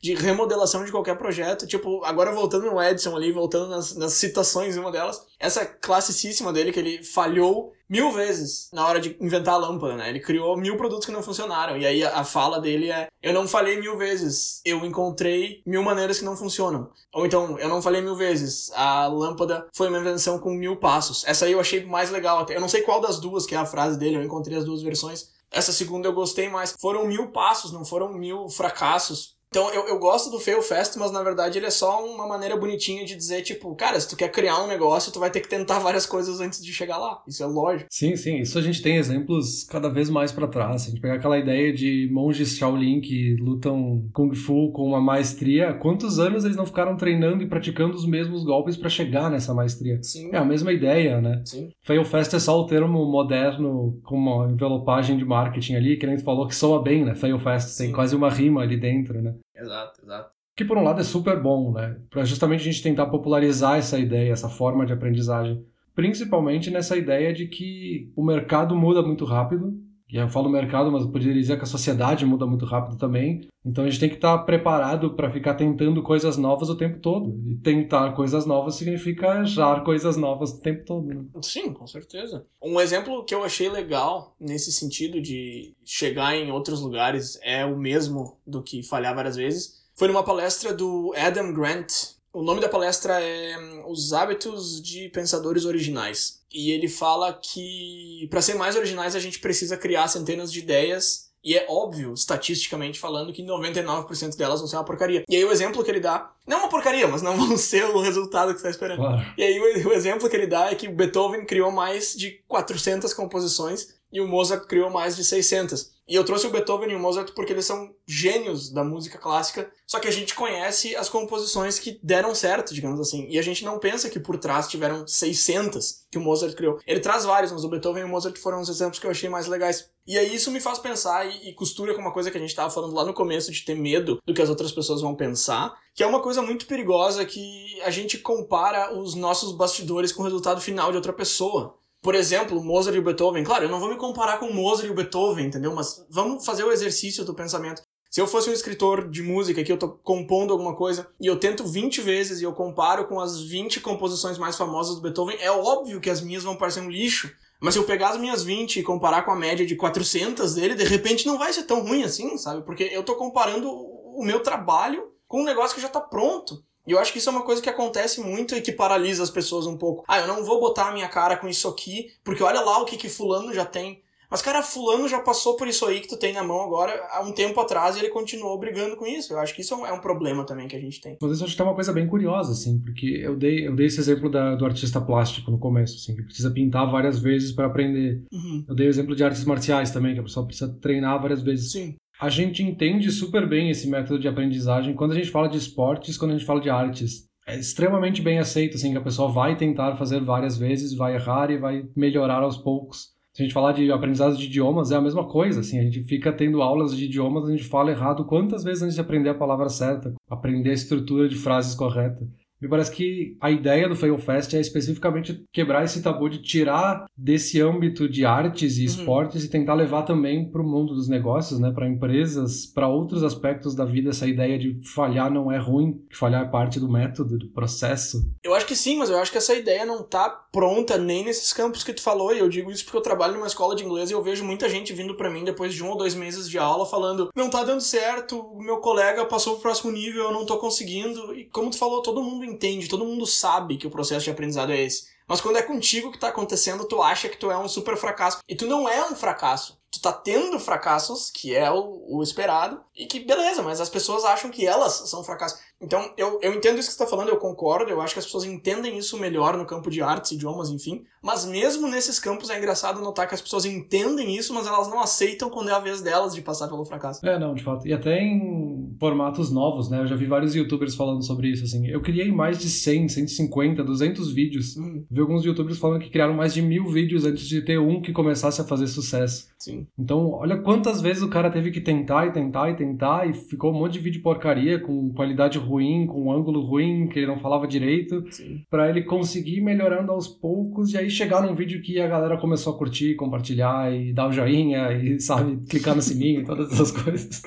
[0.00, 1.66] de remodelação de qualquer projeto.
[1.66, 6.70] Tipo, agora voltando no Edson ali, voltando nas, nas citações, uma delas, essa classicíssima dele
[6.70, 10.10] que ele falhou mil vezes na hora de inventar a lâmpada, né?
[10.10, 11.76] Ele criou mil produtos que não funcionaram.
[11.78, 16.18] E aí a, fala dele é: Eu não falhei mil vezes, eu encontrei mil maneiras
[16.18, 16.90] que não funcionam.
[17.14, 21.24] Ou então, eu não falei mil vezes, a lâmpada foi uma invenção com mil passos.
[21.26, 22.54] Essa aí eu achei mais legal até.
[22.56, 24.82] Eu não sei qual das duas que é a frase dele, eu encontrei as duas
[24.82, 25.30] versões.
[25.50, 26.74] Essa segunda eu gostei mais.
[26.78, 29.37] Foram mil passos, não foram mil fracassos.
[29.48, 32.56] Então eu, eu gosto do Fail Fast, mas na verdade ele é só uma maneira
[32.56, 35.48] bonitinha de dizer, tipo, cara, se tu quer criar um negócio, tu vai ter que
[35.48, 37.22] tentar várias coisas antes de chegar lá.
[37.26, 37.88] Isso é lógico.
[37.90, 38.40] Sim, sim.
[38.40, 40.82] Isso a gente tem exemplos cada vez mais para trás.
[40.82, 45.00] Se a gente pegar aquela ideia de monges Shaolin que lutam Kung Fu com uma
[45.00, 49.54] maestria, quantos anos eles não ficaram treinando e praticando os mesmos golpes para chegar nessa
[49.54, 49.98] maestria?
[50.02, 50.30] Sim.
[50.32, 51.42] É a mesma ideia, né?
[51.44, 51.70] Sim.
[51.82, 56.16] Fail Fast é só o termo moderno com uma envelopagem de marketing ali, que nem
[56.16, 57.14] tu falou que soa bem, né?
[57.14, 57.92] Fail Fast, tem Sim.
[57.92, 59.34] quase uma rima ali dentro, né?
[59.58, 60.30] Exato, exato.
[60.56, 62.00] Que por um lado é super bom, né?
[62.10, 65.64] Pra justamente a gente tentar popularizar essa ideia, essa forma de aprendizagem.
[65.94, 69.80] Principalmente nessa ideia de que o mercado muda muito rápido.
[70.10, 73.46] E eu falo mercado, mas eu poderia dizer que a sociedade muda muito rápido também.
[73.64, 77.38] Então a gente tem que estar preparado para ficar tentando coisas novas o tempo todo.
[77.46, 81.06] E tentar coisas novas significa já coisas novas o tempo todo.
[81.06, 81.24] Né?
[81.42, 82.46] Sim, com certeza.
[82.62, 87.76] Um exemplo que eu achei legal nesse sentido de chegar em outros lugares é o
[87.76, 89.86] mesmo do que falhar várias vezes.
[89.94, 91.92] Foi numa palestra do Adam Grant,
[92.32, 96.40] O nome da palestra é hum, Os Hábitos de Pensadores Originais.
[96.52, 101.28] E ele fala que para ser mais originais a gente precisa criar centenas de ideias
[101.42, 105.24] e é óbvio, estatisticamente falando, que 99% delas vão ser uma porcaria.
[105.28, 107.84] E aí o exemplo que ele dá, não é uma porcaria, mas não vão ser
[107.84, 108.98] o resultado que você está esperando.
[108.98, 109.24] Claro.
[109.36, 112.42] E aí o, o exemplo que ele dá é que o Beethoven criou mais de
[112.48, 115.92] 400 composições e o Mozart criou mais de 600.
[116.08, 119.70] E eu trouxe o Beethoven e o Mozart porque eles são gênios da música clássica,
[119.86, 123.26] só que a gente conhece as composições que deram certo, digamos assim.
[123.28, 126.80] E a gente não pensa que por trás tiveram 600 que o Mozart criou.
[126.86, 129.28] Ele traz vários, mas o Beethoven e o Mozart foram os exemplos que eu achei
[129.28, 129.90] mais legais.
[130.06, 132.70] E aí isso me faz pensar e, costura com uma coisa que a gente estava
[132.70, 136.02] falando lá no começo de ter medo do que as outras pessoas vão pensar, que
[136.02, 140.62] é uma coisa muito perigosa que a gente compara os nossos bastidores com o resultado
[140.62, 141.76] final de outra pessoa.
[142.02, 143.44] Por exemplo, Mozart e Beethoven.
[143.44, 145.74] Claro, eu não vou me comparar com Mozart e Beethoven, entendeu?
[145.74, 147.82] Mas vamos fazer o exercício do pensamento.
[148.10, 151.38] Se eu fosse um escritor de música que eu tô compondo alguma coisa e eu
[151.38, 155.50] tento 20 vezes e eu comparo com as 20 composições mais famosas do Beethoven, é
[155.50, 157.30] óbvio que as minhas vão parecer um lixo.
[157.60, 160.74] Mas se eu pegar as minhas 20 e comparar com a média de 400 dele,
[160.74, 162.64] de repente não vai ser tão ruim assim, sabe?
[162.64, 166.64] Porque eu tô comparando o meu trabalho com um negócio que já tá pronto.
[166.88, 169.30] E eu acho que isso é uma coisa que acontece muito e que paralisa as
[169.30, 170.04] pessoas um pouco.
[170.08, 172.86] Ah, eu não vou botar a minha cara com isso aqui, porque olha lá o
[172.86, 174.02] que que fulano já tem.
[174.30, 177.22] Mas, cara, fulano já passou por isso aí que tu tem na mão agora há
[177.22, 179.32] um tempo atrás e ele continuou brigando com isso.
[179.32, 181.16] Eu acho que isso é um, é problema também que a gente tem.
[181.20, 183.86] Mas isso acho que é uma coisa bem curiosa, assim, porque eu dei, eu dei
[183.86, 187.66] esse exemplo da, do artista plástico no começo, assim, que precisa pintar várias vezes para
[187.66, 188.22] aprender.
[188.30, 188.64] Uhum.
[188.68, 191.72] Eu dei o exemplo de artes marciais também, que a pessoa precisa treinar várias vezes.
[191.72, 195.56] Sim a gente entende super bem esse método de aprendizagem quando a gente fala de
[195.56, 197.28] esportes, quando a gente fala de artes.
[197.46, 201.50] É extremamente bem aceito, assim, que a pessoa vai tentar fazer várias vezes, vai errar
[201.50, 203.16] e vai melhorar aos poucos.
[203.32, 206.02] Se a gente falar de aprendizado de idiomas, é a mesma coisa, assim, a gente
[206.02, 209.34] fica tendo aulas de idiomas, a gente fala errado quantas vezes antes de aprender a
[209.34, 212.26] palavra certa, aprender a estrutura de frases correta.
[212.60, 217.06] Me parece que a ideia do Fail Fest é especificamente quebrar esse tabu de tirar
[217.16, 218.86] desse âmbito de artes e uhum.
[218.86, 223.22] esportes e tentar levar também para o mundo dos negócios, né, para empresas, para outros
[223.22, 226.90] aspectos da vida, essa ideia de falhar não é ruim, que falhar é parte do
[226.90, 228.28] método, do processo.
[228.42, 231.52] Eu acho que sim, mas eu acho que essa ideia não tá pronta nem nesses
[231.52, 234.10] campos que tu falou, e eu digo isso porque eu trabalho numa escola de inglês
[234.10, 236.58] e eu vejo muita gente vindo para mim depois de um ou dois meses de
[236.58, 240.46] aula falando: "Não tá dando certo, o meu colega passou pro próximo nível, eu não
[240.46, 241.34] tô conseguindo".
[241.34, 244.72] E como tu falou, todo mundo entende, todo mundo sabe que o processo de aprendizado
[244.72, 245.06] é esse.
[245.28, 248.38] Mas quando é contigo que tá acontecendo, tu acha que tu é um super fracasso.
[248.48, 249.78] E tu não é um fracasso.
[249.90, 254.22] Tu tá tendo fracassos, que é o, o esperado, e que beleza, mas as pessoas
[254.24, 255.60] acham que elas são fracassos.
[255.80, 258.24] Então, eu, eu entendo isso que você está falando, eu concordo, eu acho que as
[258.26, 261.04] pessoas entendem isso melhor no campo de artes, idiomas, enfim.
[261.22, 265.00] Mas mesmo nesses campos é engraçado notar que as pessoas entendem isso, mas elas não
[265.00, 267.26] aceitam quando é a vez delas de passar pelo fracasso.
[267.26, 267.86] É, não, de fato.
[267.86, 270.00] E até em formatos novos, né?
[270.00, 271.86] Eu já vi vários youtubers falando sobre isso, assim.
[271.86, 274.76] Eu criei mais de 100, 150, 200 vídeos.
[274.76, 275.04] Hum.
[275.10, 278.12] Vi alguns youtubers falando que criaram mais de mil vídeos antes de ter um que
[278.12, 279.48] começasse a fazer sucesso.
[279.58, 279.86] Sim.
[279.98, 283.72] Então, olha quantas vezes o cara teve que tentar e tentar e tentar e ficou
[283.72, 287.38] um monte de vídeo porcaria com qualidade ruim, com um ângulo ruim, que ele não
[287.38, 288.24] falava direito,
[288.70, 292.72] para ele conseguir melhorando aos poucos e aí chegar num vídeo que a galera começou
[292.72, 296.90] a curtir, compartilhar e dar o joinha e, sabe, clicar no sininho e todas essas
[297.02, 297.42] coisas.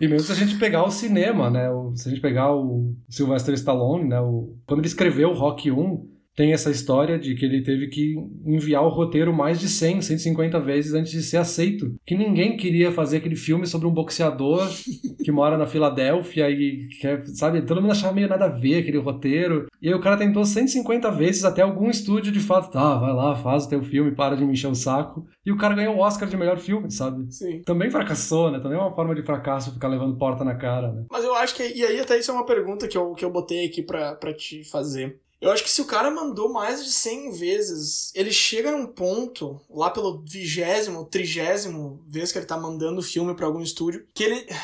[0.00, 3.54] e mesmo se a gente pegar o cinema, né, se a gente pegar o Sylvester
[3.54, 7.62] Stallone, né, o, quando ele escreveu o Rock 1, tem essa história de que ele
[7.62, 11.94] teve que enviar o roteiro mais de 100, 150 vezes antes de ser aceito.
[12.04, 14.68] Que ninguém queria fazer aquele filme sobre um boxeador
[15.24, 18.98] que mora na Filadélfia e quer, sabe, todo mundo achava meio nada a ver aquele
[18.98, 19.66] roteiro.
[19.80, 23.34] E aí o cara tentou 150 vezes até algum estúdio de fato, tá, vai lá,
[23.36, 25.26] faz o teu filme, para de me encher o saco.
[25.44, 27.32] E o cara ganhou o Oscar de melhor filme, sabe?
[27.32, 27.62] Sim.
[27.62, 28.60] Também fracassou, né?
[28.60, 31.04] Também é uma forma de fracasso ficar levando porta na cara, né?
[31.10, 33.30] Mas eu acho que, e aí até isso é uma pergunta que eu, que eu
[33.30, 35.18] botei aqui pra te fazer.
[35.46, 39.60] Eu acho que se o cara mandou mais de 100 vezes, ele chega num ponto,
[39.70, 44.24] lá pelo vigésimo, trigésimo vez que ele tá mandando o filme para algum estúdio, que
[44.24, 44.46] ele.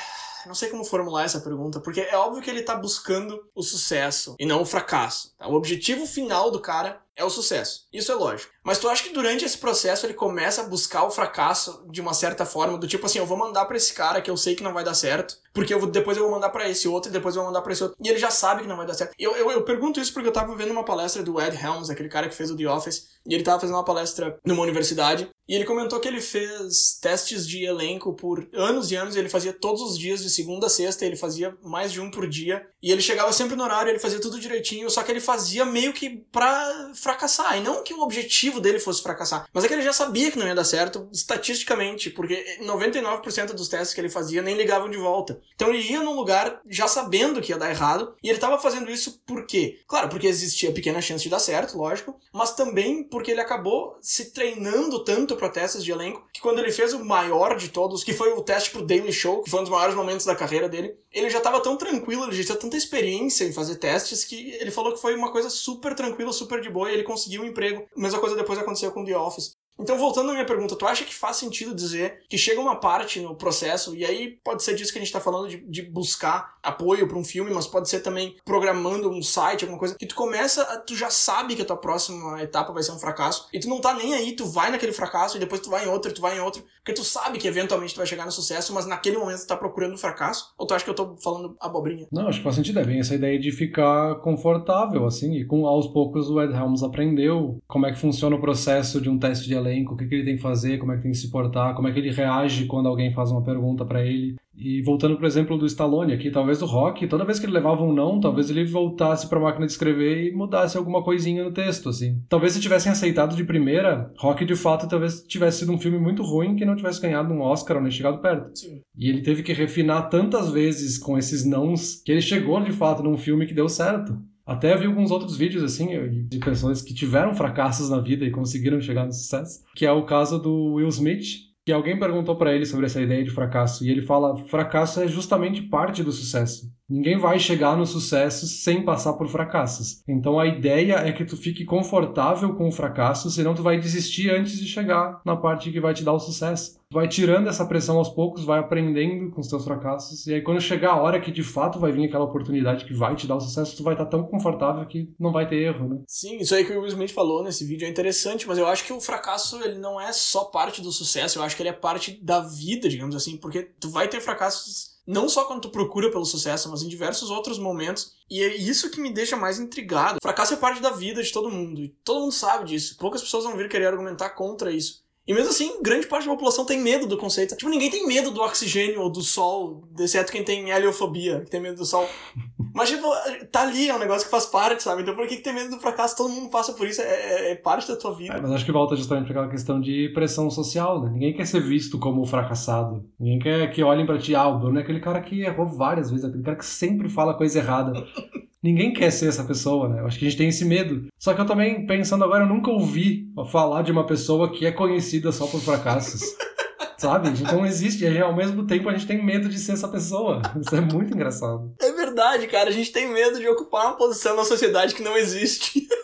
[0.45, 4.35] Não sei como formular essa pergunta, porque é óbvio que ele tá buscando o sucesso
[4.41, 5.33] e não o fracasso.
[5.39, 5.47] Tá?
[5.47, 7.87] O objetivo final do cara é o sucesso.
[7.93, 8.53] Isso é lógico.
[8.65, 12.13] Mas tu acha que durante esse processo ele começa a buscar o fracasso de uma
[12.13, 14.65] certa forma, do tipo assim, eu vou mandar para esse cara que eu sei que
[14.65, 17.13] não vai dar certo, porque eu vou, depois eu vou mandar para esse outro e
[17.13, 17.97] depois eu vou mandar para esse outro.
[18.03, 19.15] E ele já sabe que não vai dar certo.
[19.19, 22.09] Eu, eu, eu pergunto isso porque eu tava vendo uma palestra do Ed Helms, aquele
[22.09, 25.55] cara que fez o The Office, e ele tava fazendo uma palestra numa universidade, e
[25.55, 29.53] ele comentou que ele fez testes de elenco por anos e anos, e ele fazia
[29.53, 32.65] todos os dias, de segunda a sexta, ele fazia mais de um por dia.
[32.83, 35.93] E ele chegava sempre no horário, ele fazia tudo direitinho, só que ele fazia meio
[35.93, 37.59] que pra fracassar.
[37.59, 40.39] E não que o objetivo dele fosse fracassar, mas é que ele já sabia que
[40.39, 44.97] não ia dar certo, estatisticamente, porque 99% dos testes que ele fazia nem ligavam de
[44.97, 45.42] volta.
[45.55, 48.91] Então ele ia num lugar já sabendo que ia dar errado, e ele tava fazendo
[48.91, 49.81] isso por quê?
[49.87, 54.33] Claro, porque existia pequena chance de dar certo, lógico, mas também porque ele acabou se
[54.33, 58.13] treinando tanto para testes de elenco, que quando ele fez o maior de todos, que
[58.13, 60.97] foi o teste pro Daily Show, que foi um dos maiores momentos da carreira dele,
[61.13, 64.71] ele já tava tão tranquilo, ele já tinha tanta experiência em fazer testes que ele
[64.71, 67.87] falou que foi uma coisa super tranquila, super de boa e ele conseguiu um emprego.
[67.97, 69.57] A mesma coisa depois aconteceu com The Office.
[69.79, 73.21] Então, voltando à minha pergunta, tu acha que faz sentido dizer que chega uma parte
[73.21, 76.55] no processo, e aí pode ser disso que a gente tá falando, de, de buscar
[76.63, 80.15] apoio para um filme, mas pode ser também programando um site, alguma coisa, que tu
[80.15, 83.59] começa, a, tu já sabe que a tua próxima etapa vai ser um fracasso, e
[83.59, 86.13] tu não tá nem aí, tu vai naquele fracasso, e depois tu vai em outro,
[86.13, 88.87] tu vai em outro, porque tu sabe que eventualmente tu vai chegar no sucesso, mas
[88.87, 92.07] naquele momento tu tá procurando um fracasso, ou tu acha que eu tô falando abobrinha?
[92.13, 95.67] Não, acho que faz sentido, é bem essa ideia de ficar confortável, assim, e com
[95.67, 99.49] aos poucos o Ed Helms aprendeu como é que funciona o processo de um teste
[99.49, 101.31] de elenco, o que, que ele tem que fazer, como é que tem que se
[101.31, 104.37] portar, como é que ele reage quando alguém faz uma pergunta para ele.
[104.55, 107.83] E voltando pro exemplo do Stallone aqui, talvez o Rock, toda vez que ele levava
[107.83, 111.51] um não, talvez ele voltasse para a máquina de escrever e mudasse alguma coisinha no
[111.51, 112.21] texto, assim.
[112.29, 116.23] Talvez se tivessem aceitado de primeira, Rock de fato talvez tivesse sido um filme muito
[116.23, 118.51] ruim que não tivesse ganhado um Oscar ou nem chegado perto.
[118.55, 118.83] Sim.
[118.97, 123.03] E ele teve que refinar tantas vezes com esses nãos que ele chegou de fato
[123.03, 124.19] num filme que deu certo.
[124.53, 125.89] Até vi alguns outros vídeos, assim,
[126.29, 130.05] de pessoas que tiveram fracassos na vida e conseguiram chegar no sucesso, que é o
[130.05, 131.25] caso do Will Smith,
[131.65, 135.09] que alguém perguntou para ele sobre essa ideia de fracasso, e ele fala: fracasso é
[135.09, 136.71] justamente parte do sucesso.
[136.93, 140.03] Ninguém vai chegar no sucesso sem passar por fracassos.
[140.07, 144.29] Então a ideia é que tu fique confortável com o fracasso, senão tu vai desistir
[144.31, 146.79] antes de chegar na parte que vai te dar o sucesso.
[146.91, 150.43] Tu vai tirando essa pressão aos poucos, vai aprendendo com os teus fracassos, e aí
[150.43, 153.37] quando chegar a hora que de fato vai vir aquela oportunidade que vai te dar
[153.37, 156.03] o sucesso, tu vai estar tão confortável que não vai ter erro, né?
[156.07, 158.85] Sim, isso aí que o Will Smith falou nesse vídeo é interessante, mas eu acho
[158.85, 161.73] que o fracasso ele não é só parte do sucesso, eu acho que ele é
[161.73, 166.11] parte da vida, digamos assim, porque tu vai ter fracassos não só quando tu procura
[166.11, 168.15] pelo sucesso, mas em diversos outros momentos.
[168.31, 170.19] E é isso que me deixa mais intrigado.
[170.23, 171.81] Fracasso é parte da vida de todo mundo.
[171.81, 172.97] E todo mundo sabe disso.
[172.97, 175.02] Poucas pessoas vão vir querer argumentar contra isso.
[175.27, 177.57] E mesmo assim, grande parte da população tem medo do conceito.
[177.57, 181.61] Tipo, ninguém tem medo do oxigênio ou do sol, exceto quem tem heliofobia, que tem
[181.61, 182.09] medo do sol.
[182.75, 183.07] Mas, tipo,
[183.51, 185.03] tá ali, é um negócio que faz parte, sabe?
[185.03, 186.17] Então por que, que tem medo do fracasso?
[186.17, 188.35] Todo mundo passa por isso, é, é, é parte da tua vida.
[188.35, 191.11] É, mas acho que volta justamente para aquela questão de pressão social, né?
[191.13, 193.05] Ninguém quer ser visto como fracassado.
[193.21, 196.11] Ninguém quer que olhem para ti, ah, o Bruno é aquele cara que errou várias
[196.11, 197.93] vezes, aquele cara que sempre fala coisa errada.
[198.63, 200.01] Ninguém quer ser essa pessoa, né?
[200.01, 201.09] Eu acho que a gente tem esse medo.
[201.19, 204.71] Só que eu também, pensando agora, eu nunca ouvi falar de uma pessoa que é
[204.71, 206.23] conhecida só por fracassos.
[206.97, 207.31] Sabe?
[207.31, 208.05] A gente não existe.
[208.05, 210.41] E ao mesmo tempo a gente tem medo de ser essa pessoa.
[210.61, 211.75] Isso é muito engraçado.
[211.81, 212.69] É verdade, cara.
[212.69, 215.89] A gente tem medo de ocupar uma posição na sociedade que não existe.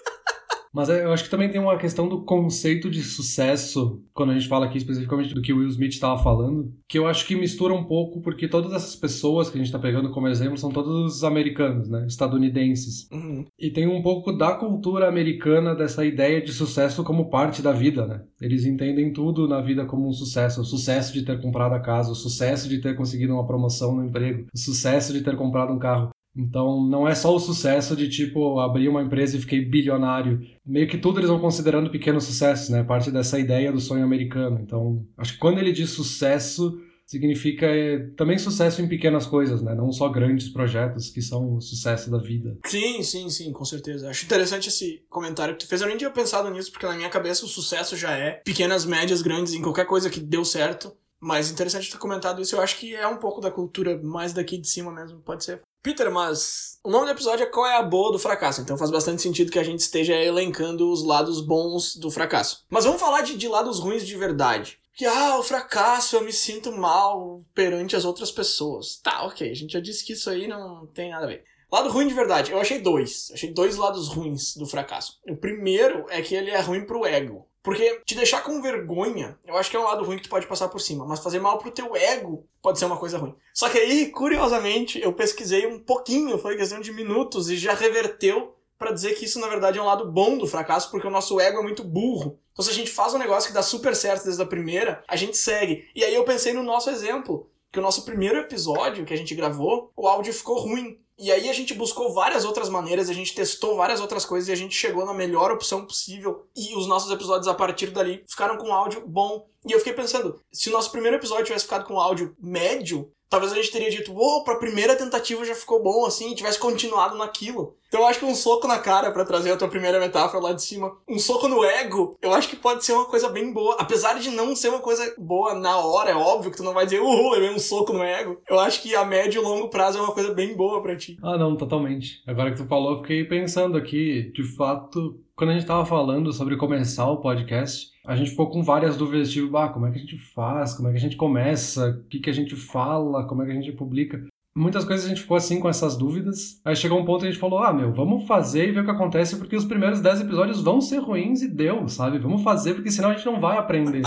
[0.72, 4.48] Mas eu acho que também tem uma questão do conceito de sucesso, quando a gente
[4.48, 7.74] fala aqui especificamente do que o Will Smith estava falando, que eu acho que mistura
[7.74, 11.24] um pouco, porque todas essas pessoas que a gente está pegando como exemplo são todos
[11.24, 12.06] americanos, né?
[12.06, 13.08] Estadunidenses.
[13.10, 13.44] Uhum.
[13.58, 18.06] E tem um pouco da cultura americana dessa ideia de sucesso como parte da vida,
[18.06, 18.22] né?
[18.40, 20.60] Eles entendem tudo na vida como um sucesso.
[20.60, 24.04] O sucesso de ter comprado a casa, o sucesso de ter conseguido uma promoção no
[24.04, 26.10] emprego, o sucesso de ter comprado um carro.
[26.38, 30.40] Então, não é só o sucesso de, tipo, abrir uma empresa e fiquei bilionário.
[30.64, 32.84] Meio que tudo eles vão considerando pequenos sucessos, né?
[32.84, 34.60] Parte dessa ideia do sonho americano.
[34.62, 39.74] Então, acho que quando ele diz sucesso, significa é, também sucesso em pequenas coisas, né?
[39.74, 42.56] Não só grandes projetos que são o sucesso da vida.
[42.66, 44.08] Sim, sim, sim, com certeza.
[44.08, 45.80] Acho interessante esse comentário que tu fez.
[45.80, 49.22] Eu nem tinha pensado nisso, porque na minha cabeça o sucesso já é pequenas, médias,
[49.22, 50.92] grandes, em qualquer coisa que deu certo.
[51.20, 52.54] Mas interessante ter comentado isso.
[52.54, 55.60] Eu acho que é um pouco da cultura mais daqui de cima mesmo, pode ser.
[55.82, 58.90] Peter, mas o nome do episódio é Qual é a Boa do Fracasso, então faz
[58.90, 62.64] bastante sentido que a gente esteja elencando os lados bons do fracasso.
[62.68, 64.78] Mas vamos falar de, de lados ruins de verdade.
[64.94, 68.96] Que, ah, o fracasso, eu me sinto mal perante as outras pessoas.
[68.96, 71.44] Tá, ok, a gente já disse que isso aí não tem nada a ver.
[71.70, 73.30] Lado ruim de verdade, eu achei dois.
[73.32, 75.20] Achei dois lados ruins do fracasso.
[75.28, 77.47] O primeiro é que ele é ruim pro ego.
[77.68, 80.46] Porque te deixar com vergonha, eu acho que é um lado ruim que tu pode
[80.46, 83.34] passar por cima, mas fazer mal pro teu ego pode ser uma coisa ruim.
[83.52, 88.56] Só que aí, curiosamente, eu pesquisei um pouquinho, foi questão de minutos, e já reverteu
[88.78, 91.38] para dizer que isso na verdade é um lado bom do fracasso, porque o nosso
[91.38, 92.38] ego é muito burro.
[92.54, 95.14] Então se a gente faz um negócio que dá super certo desde a primeira, a
[95.14, 95.90] gente segue.
[95.94, 99.34] E aí eu pensei no nosso exemplo, que o nosso primeiro episódio que a gente
[99.34, 100.98] gravou, o áudio ficou ruim.
[101.18, 104.52] E aí a gente buscou várias outras maneiras, a gente testou várias outras coisas e
[104.52, 106.46] a gente chegou na melhor opção possível.
[106.56, 109.48] E os nossos episódios a partir dali ficaram com áudio bom.
[109.66, 113.52] E eu fiquei pensando, se o nosso primeiro episódio tivesse ficado com áudio médio, talvez
[113.52, 117.16] a gente teria dito, uou, pra primeira tentativa já ficou bom, assim, e tivesse continuado
[117.16, 117.76] naquilo.
[117.88, 120.52] Então eu acho que um soco na cara, para trazer a tua primeira metáfora lá
[120.52, 123.76] de cima, um soco no ego, eu acho que pode ser uma coisa bem boa.
[123.78, 126.84] Apesar de não ser uma coisa boa na hora, é óbvio que tu não vai
[126.84, 128.40] dizer, uhul, levei um soco no ego.
[128.48, 131.18] Eu acho que a médio e longo prazo é uma coisa bem boa para ti.
[131.22, 132.22] Ah, não, totalmente.
[132.26, 136.32] Agora que tu falou, eu fiquei pensando aqui, de fato, quando a gente tava falando
[136.32, 139.96] sobre começar o podcast, a gente ficou com várias dúvidas, tipo, ah, como é que
[139.96, 143.24] a gente faz, como é que a gente começa, o que, que a gente fala,
[143.24, 144.20] como é que a gente publica.
[144.56, 146.60] Muitas coisas a gente ficou assim com essas dúvidas.
[146.64, 148.84] Aí chegou um ponto que a gente falou: ah, meu, vamos fazer e ver o
[148.84, 152.18] que acontece, porque os primeiros 10 episódios vão ser ruins e deu, sabe?
[152.18, 154.02] Vamos fazer, porque senão a gente não vai aprender.